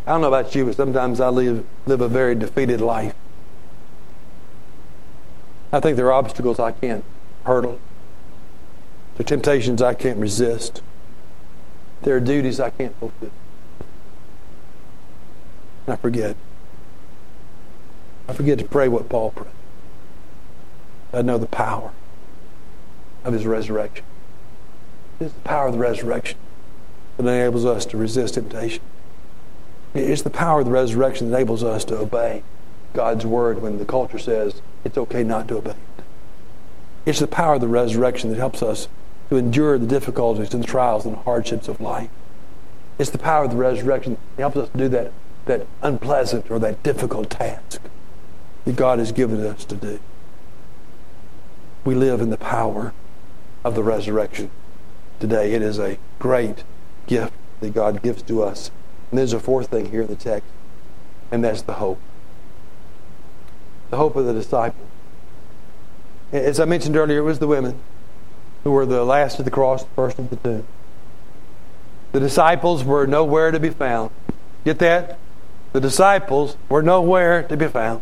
I 0.08 0.12
don't 0.12 0.22
know 0.22 0.30
about 0.30 0.56
you, 0.56 0.66
but 0.66 0.76
sometimes 0.78 1.20
I 1.20 1.28
live, 1.28 1.66
live 1.86 2.00
a 2.00 2.08
very 2.08 2.34
defeated 2.34 2.80
life. 2.80 3.14
I 5.74 5.82
think 5.82 5.98
there 5.98 6.06
are 6.06 6.14
obstacles 6.14 6.60
I 6.62 6.72
can't 6.72 7.04
hurdle. 7.46 7.74
There 9.18 9.26
are 9.26 9.28
temptations 9.28 9.82
I 9.82 9.94
can't 9.94 10.18
resist. 10.18 10.82
There 12.04 12.16
are 12.16 12.22
duties 12.22 12.58
I 12.62 12.70
can't 12.70 12.98
fulfill. 12.98 13.32
And 15.86 15.94
I 15.96 15.96
forget. 15.98 16.38
I 18.30 18.34
forget 18.34 18.60
to 18.60 18.64
pray 18.66 18.88
what 18.88 19.10
Paul 19.10 19.32
prayed. 19.32 19.52
I 21.12 21.22
know 21.22 21.38
the 21.38 21.48
power 21.48 21.92
of 23.26 23.34
his 23.34 23.46
resurrection. 23.46 24.06
It's 25.20 25.34
the 25.34 25.40
power 25.42 25.68
of 25.68 25.74
the 25.74 25.80
resurrection 25.80 26.38
that 27.18 27.24
enables 27.26 27.66
us 27.66 27.86
to 27.88 27.98
resist 27.98 28.36
temptation. 28.36 28.84
It's 29.94 30.22
the 30.22 30.30
power 30.30 30.60
of 30.60 30.66
the 30.66 30.72
resurrection 30.72 31.30
that 31.30 31.36
enables 31.36 31.64
us 31.64 31.86
to 31.86 31.98
obey 31.98 32.44
God's 32.94 33.26
word 33.26 33.62
when 33.62 33.78
the 33.78 33.86
culture 33.86 34.20
says 34.20 34.62
it's 34.84 34.98
okay 34.98 35.24
not 35.24 35.48
to 35.48 35.58
obey 35.58 35.72
it. 35.72 36.04
It's 37.06 37.20
the 37.20 37.28
power 37.28 37.56
of 37.56 37.62
the 37.62 37.68
resurrection 37.68 38.30
that 38.32 38.38
helps 38.38 38.62
us 38.62 38.88
to 39.30 39.38
endure 39.38 39.78
the 39.78 39.86
difficulties 39.88 40.54
and 40.54 40.66
trials 40.66 41.06
and 41.06 41.16
hardships 41.18 41.68
of 41.68 41.80
life. 41.80 42.10
It's 42.98 43.12
the 43.12 43.18
power 43.18 43.46
of 43.46 43.52
the 43.52 43.58
resurrection 43.58 44.18
that 44.36 44.42
helps 44.42 44.58
us 44.58 44.70
to 44.70 44.78
do 44.78 44.90
that, 44.90 45.12
that 45.46 45.68
unpleasant 45.82 46.50
or 46.52 46.60
that 46.60 46.84
difficult 46.84 47.30
task 47.30 47.82
that 48.66 48.76
God 48.76 49.00
has 49.00 49.12
given 49.12 49.46
us 49.46 49.64
to 49.66 49.76
do. 49.76 50.00
We 51.86 51.96
live 51.96 52.20
in 52.20 52.30
the 52.30 52.38
power 52.38 52.94
of 53.64 53.76
the 53.76 53.84
resurrection 53.84 54.52
today. 55.20 55.54
It 55.54 55.62
is 55.62 55.80
a 55.80 55.98
great 56.20 56.64
gift 57.06 57.34
that 57.62 57.74
God 57.74 58.02
gives 58.02 58.22
to 58.24 58.44
us 58.44 58.72
and 59.12 59.18
there's 59.18 59.34
a 59.34 59.40
fourth 59.40 59.68
thing 59.68 59.92
here 59.92 60.02
in 60.02 60.08
the 60.08 60.16
text, 60.16 60.48
and 61.32 61.44
that's 61.44 61.62
the 61.62 61.74
hope. 61.76 62.00
The 63.90 63.98
hope 63.98 64.16
of 64.16 64.26
the 64.26 64.34
disciple. 64.34 64.86
As 66.34 66.60
I 66.60 66.66
mentioned 66.66 66.98
earlier, 66.98 67.20
it 67.20 67.24
was 67.24 67.40
the 67.40 67.48
women 67.48 67.76
who 68.64 68.72
were 68.72 68.86
the 68.86 69.06
last 69.06 69.40
at 69.40 69.46
the 69.46 69.52
cross, 69.52 69.84
the 69.84 69.90
first 69.96 70.20
at 70.20 70.30
the 70.30 70.36
tomb. 70.38 70.68
The 72.12 72.20
disciples 72.20 72.84
were 72.84 73.08
nowhere 73.08 73.52
to 73.52 73.60
be 73.60 73.70
found. 73.70 74.12
Get 74.66 74.80
that? 74.80 75.18
The 75.72 75.80
disciples 75.80 76.58
were 76.68 76.82
nowhere 76.84 77.44
to 77.44 77.56
be 77.56 77.68
found. 77.68 78.02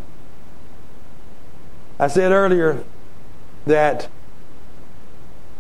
I 2.00 2.08
said 2.08 2.32
earlier 2.32 2.84
that 3.68 4.08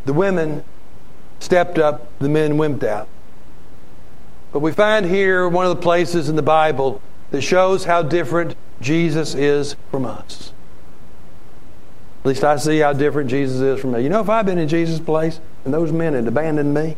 the 0.05 0.13
women 0.13 0.63
stepped 1.39 1.77
up, 1.77 2.07
the 2.19 2.29
men 2.29 2.53
wimped 2.53 2.83
out. 2.83 3.07
But 4.55 4.61
we 4.61 4.71
find 4.71 5.05
here 5.05 5.49
one 5.49 5.65
of 5.65 5.75
the 5.75 5.81
places 5.81 6.29
in 6.29 6.37
the 6.37 6.41
Bible 6.41 7.01
that 7.31 7.41
shows 7.41 7.83
how 7.83 8.01
different 8.01 8.55
Jesus 8.79 9.35
is 9.35 9.75
from 9.91 10.05
us. 10.05 10.53
At 12.21 12.25
least 12.29 12.41
I 12.41 12.55
see 12.55 12.79
how 12.79 12.93
different 12.93 13.29
Jesus 13.29 13.59
is 13.59 13.81
from 13.81 13.91
me. 13.91 14.01
You 14.03 14.07
know, 14.07 14.21
if 14.21 14.29
I'd 14.29 14.45
been 14.45 14.57
in 14.57 14.69
Jesus' 14.69 15.01
place 15.01 15.41
and 15.65 15.73
those 15.73 15.91
men 15.91 16.13
had 16.13 16.25
abandoned 16.25 16.73
me 16.73 16.95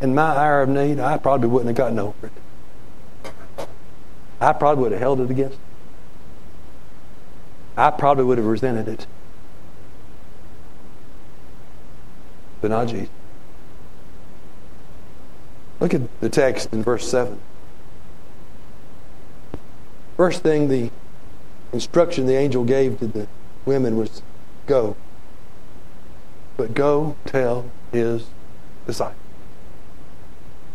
in 0.00 0.12
my 0.12 0.22
hour 0.24 0.60
of 0.62 0.70
need, 0.70 0.98
I 0.98 1.18
probably 1.18 1.46
wouldn't 1.48 1.68
have 1.68 1.76
gotten 1.76 2.00
over 2.00 2.16
it. 2.26 3.28
I 4.40 4.52
probably 4.52 4.82
would 4.82 4.90
have 4.90 5.00
held 5.00 5.20
it 5.20 5.30
against. 5.30 5.52
Them. 5.56 5.64
I 7.76 7.90
probably 7.92 8.24
would 8.24 8.38
have 8.38 8.46
resented 8.48 8.88
it. 8.88 9.06
But 12.60 12.70
not 12.72 12.88
Jesus. 12.88 13.08
Look 15.80 15.94
at 15.94 16.20
the 16.20 16.28
text 16.28 16.72
in 16.72 16.82
verse 16.82 17.08
7. 17.08 17.38
First 20.16 20.42
thing 20.42 20.68
the 20.68 20.90
instruction 21.72 22.26
the 22.26 22.34
angel 22.34 22.64
gave 22.64 22.98
to 22.98 23.06
the 23.06 23.28
women 23.64 23.96
was 23.96 24.22
go. 24.66 24.96
But 26.56 26.74
go 26.74 27.14
tell 27.26 27.70
his 27.92 28.24
disciples. 28.86 29.14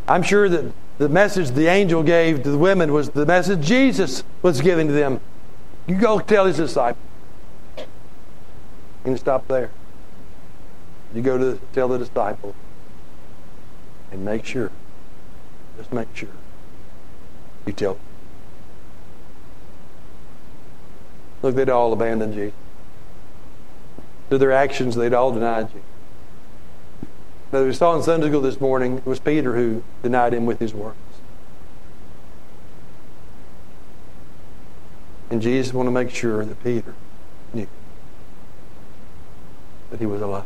I'm 0.08 0.24
sure 0.24 0.48
that 0.48 0.72
the 0.98 1.10
message 1.10 1.52
the 1.52 1.68
angel 1.68 2.04
gave 2.04 2.44
to 2.44 2.52
the 2.52 2.58
women 2.58 2.94
was 2.94 3.10
the 3.10 3.26
message 3.26 3.62
Jesus 3.66 4.24
was 4.42 4.62
giving 4.62 4.88
to 4.88 4.94
them. 4.94 5.20
You 5.88 5.96
go 5.96 6.20
tell 6.20 6.46
his 6.46 6.58
disciples. 6.58 7.04
You 9.06 9.18
stop 9.18 9.48
there. 9.50 9.70
You 11.14 11.22
go 11.22 11.38
to 11.38 11.60
tell 11.74 11.90
the 11.90 11.98
disciples 12.00 12.56
and 14.14 14.24
make 14.24 14.46
sure 14.46 14.72
just 15.78 15.92
make 15.92 16.14
sure 16.16 16.30
you 17.66 17.74
tell. 17.74 17.94
Them. 17.96 18.02
Look, 21.42 21.56
they'd 21.56 21.70
all 21.70 21.94
abandon 21.94 22.34
Jesus. 22.34 22.54
Through 24.30 24.38
their 24.38 24.52
actions, 24.52 24.96
they'd 24.96 25.14
all 25.14 25.32
denied 25.32 25.68
Jesus. 25.70 25.82
Now, 27.52 27.64
we 27.64 27.74
saw 27.74 27.96
in 27.96 28.02
Sunday 28.04 28.28
school 28.30 28.42
this 28.42 28.60
morning, 28.60 28.98
it 28.98 29.06
was 29.06 29.20
Peter 29.20 29.56
who 29.56 29.84
denied 30.02 30.34
him 30.34 30.46
with 30.46 30.60
his 30.60 30.74
words. 30.74 30.98
And 35.30 35.42
Jesus 35.42 35.74
wanted 35.74 35.90
to 35.90 35.94
make 35.94 36.10
sure 36.10 36.46
that 36.46 36.64
Peter 36.64 36.94
knew 37.54 37.68
that 39.92 40.00
he 40.00 40.06
was 40.06 40.22
alive. 40.22 40.46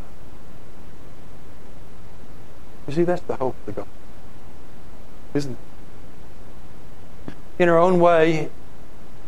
You 2.87 2.93
see, 2.93 3.03
that's 3.03 3.21
the 3.21 3.35
hope 3.35 3.55
of 3.55 3.65
the 3.65 3.71
gospel 3.73 3.93
isn't 5.37 5.53
it? 5.53 5.57
In 7.61 7.69
our 7.69 7.77
own 7.77 7.99
way 8.01 8.49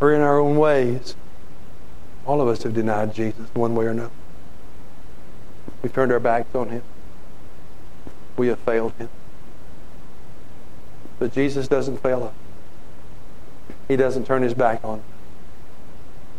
or 0.02 0.12
in 0.14 0.22
our 0.22 0.40
own 0.40 0.58
ways, 0.58 1.16
all 2.26 2.42
of 2.42 2.48
us 2.48 2.64
have 2.64 2.74
denied 2.74 3.14
Jesus 3.14 3.48
one 3.54 3.76
way 3.76 3.86
or 3.86 3.90
another. 3.90 4.10
We've 5.82 5.94
turned 5.94 6.12
our 6.12 6.20
backs 6.20 6.54
on 6.54 6.70
him. 6.70 6.84
We 8.36 8.48
have 8.50 8.60
failed 8.60 8.92
him. 8.98 9.08
But 11.20 11.32
Jesus 11.34 11.68
doesn't 11.70 11.98
fail 12.02 12.24
us. 12.24 12.34
He 13.88 13.96
doesn't 13.96 14.26
turn 14.26 14.42
his 14.44 14.54
back 14.54 14.82
on 14.84 15.00
us. 15.00 15.06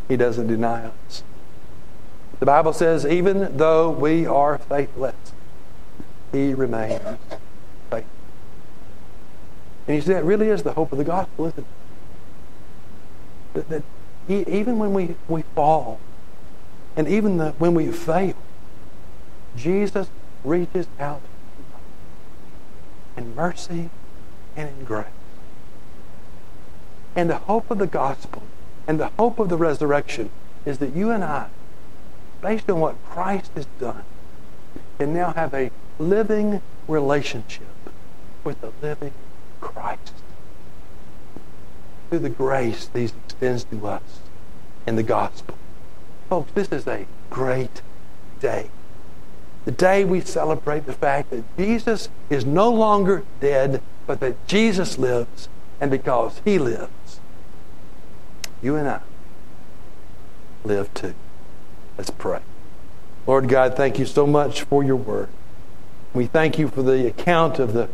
He 0.09 0.17
doesn't 0.17 0.47
deny 0.49 0.87
us. 1.07 1.23
The 2.41 2.47
Bible 2.47 2.73
says, 2.73 3.05
even 3.07 3.57
though 3.57 3.91
we 3.91 4.27
are 4.27 4.59
faithless, 4.59 5.15
he 6.33 6.53
remains 6.55 7.19
and 9.91 9.97
you 9.97 10.03
see, 10.03 10.13
that 10.13 10.23
really 10.25 10.51
is 10.51 10.63
the 10.63 10.73
hope 10.75 10.93
of 10.93 10.99
the 10.99 11.05
gospel, 11.05 11.47
isn't 11.47 11.59
it? 11.67 13.55
That, 13.55 13.69
that 13.71 13.83
he, 14.29 14.43
even 14.43 14.79
when 14.79 14.95
we, 14.95 15.17
we 15.27 15.43
fall, 15.57 15.99
and 16.97 17.09
even 17.09 17.39
the, 17.39 17.51
when 17.59 17.75
we 17.75 17.91
fail, 17.91 18.37
Jesus 19.57 20.09
reaches 20.45 20.87
out 21.01 21.23
in 23.17 23.35
mercy 23.35 23.91
and 24.55 24.69
in 24.69 24.85
grace. 24.85 25.07
And 27.17 27.29
the 27.29 27.39
hope 27.39 27.69
of 27.69 27.79
the 27.79 27.89
gospel 27.89 28.45
and 28.87 29.01
the 29.01 29.09
hope 29.19 29.41
of 29.41 29.49
the 29.49 29.57
resurrection 29.57 30.31
is 30.65 30.79
that 30.79 30.95
you 30.95 31.11
and 31.11 31.25
I, 31.25 31.49
based 32.41 32.71
on 32.71 32.79
what 32.79 32.95
Christ 33.07 33.51
has 33.57 33.67
done, 33.81 34.05
can 35.01 35.13
now 35.13 35.33
have 35.33 35.53
a 35.53 35.73
living 35.99 36.63
relationship 36.87 37.67
with 38.45 38.61
the 38.61 38.71
living 38.81 39.11
through 42.09 42.19
the 42.19 42.29
grace 42.29 42.89
Jesus 42.95 43.17
extends 43.27 43.65
to 43.65 43.87
us 43.87 44.21
in 44.87 44.97
the 44.97 45.03
gospel. 45.03 45.55
Folks, 46.29 46.53
this 46.53 46.69
is 46.69 46.87
a 46.87 47.07
great 47.29 47.83
day. 48.41 48.71
The 49.65 49.71
day 49.73 50.05
we 50.05 50.21
celebrate 50.21 50.87
the 50.87 50.93
fact 50.93 51.31
that 51.31 51.45
Jesus 51.57 52.09
is 52.29 52.45
no 52.47 52.71
longer 52.71 53.25
dead, 53.41 53.83
but 54.07 54.21
that 54.21 54.47
Jesus 54.47 54.99
lives, 54.99 55.49
and 55.81 55.91
because 55.91 56.41
he 56.45 56.59
lives, 56.59 57.21
you 58.63 58.77
and 58.77 58.89
I 58.89 59.01
live 60.65 60.93
too. 60.95 61.15
Let's 61.97 62.11
pray. 62.11 62.41
Lord 63.27 63.49
God, 63.49 63.77
thank 63.77 63.99
you 63.99 64.07
so 64.07 64.27
much 64.27 64.63
for 64.63 64.83
your 64.83 64.97
word. 64.97 65.29
We 66.15 66.27
thank 66.27 66.59
you 66.59 66.69
for 66.69 66.83
the 66.83 67.07
account 67.07 67.59
of 67.59 67.73
the 67.73 67.89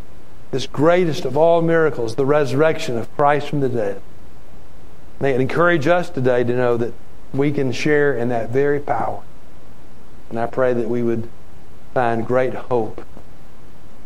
this 0.57 0.67
greatest 0.67 1.27
of 1.27 1.37
all 1.37 1.61
miracles, 1.61 2.15
the 2.15 2.25
resurrection 2.25 2.97
of 2.97 3.15
Christ 3.15 3.47
from 3.51 3.61
the 3.61 3.69
dead. 3.69 4.01
May 5.21 5.33
it 5.35 5.41
encourage 5.43 5.87
us 5.87 6.09
today 6.09 6.45
to 6.45 6.57
know 6.57 6.79
that 6.79 6.95
we 7.35 7.53
can 7.53 7.73
share 7.73 8.17
in 8.17 8.31
that 8.31 8.49
very 8.49 8.81
power. 8.81 9.23
And 10.31 10.39
I 10.39 10.47
pray 10.47 10.73
that 10.73 10.89
we 10.89 11.03
would 11.03 11.29
find 11.93 12.27
great 12.27 12.55
hope 12.55 13.05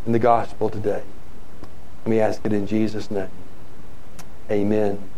in 0.04 0.10
the 0.10 0.18
gospel 0.18 0.68
today. 0.68 1.04
We 2.04 2.18
ask 2.18 2.44
it 2.44 2.52
in 2.52 2.66
Jesus' 2.66 3.12
name. 3.12 3.30
Amen. 4.50 5.10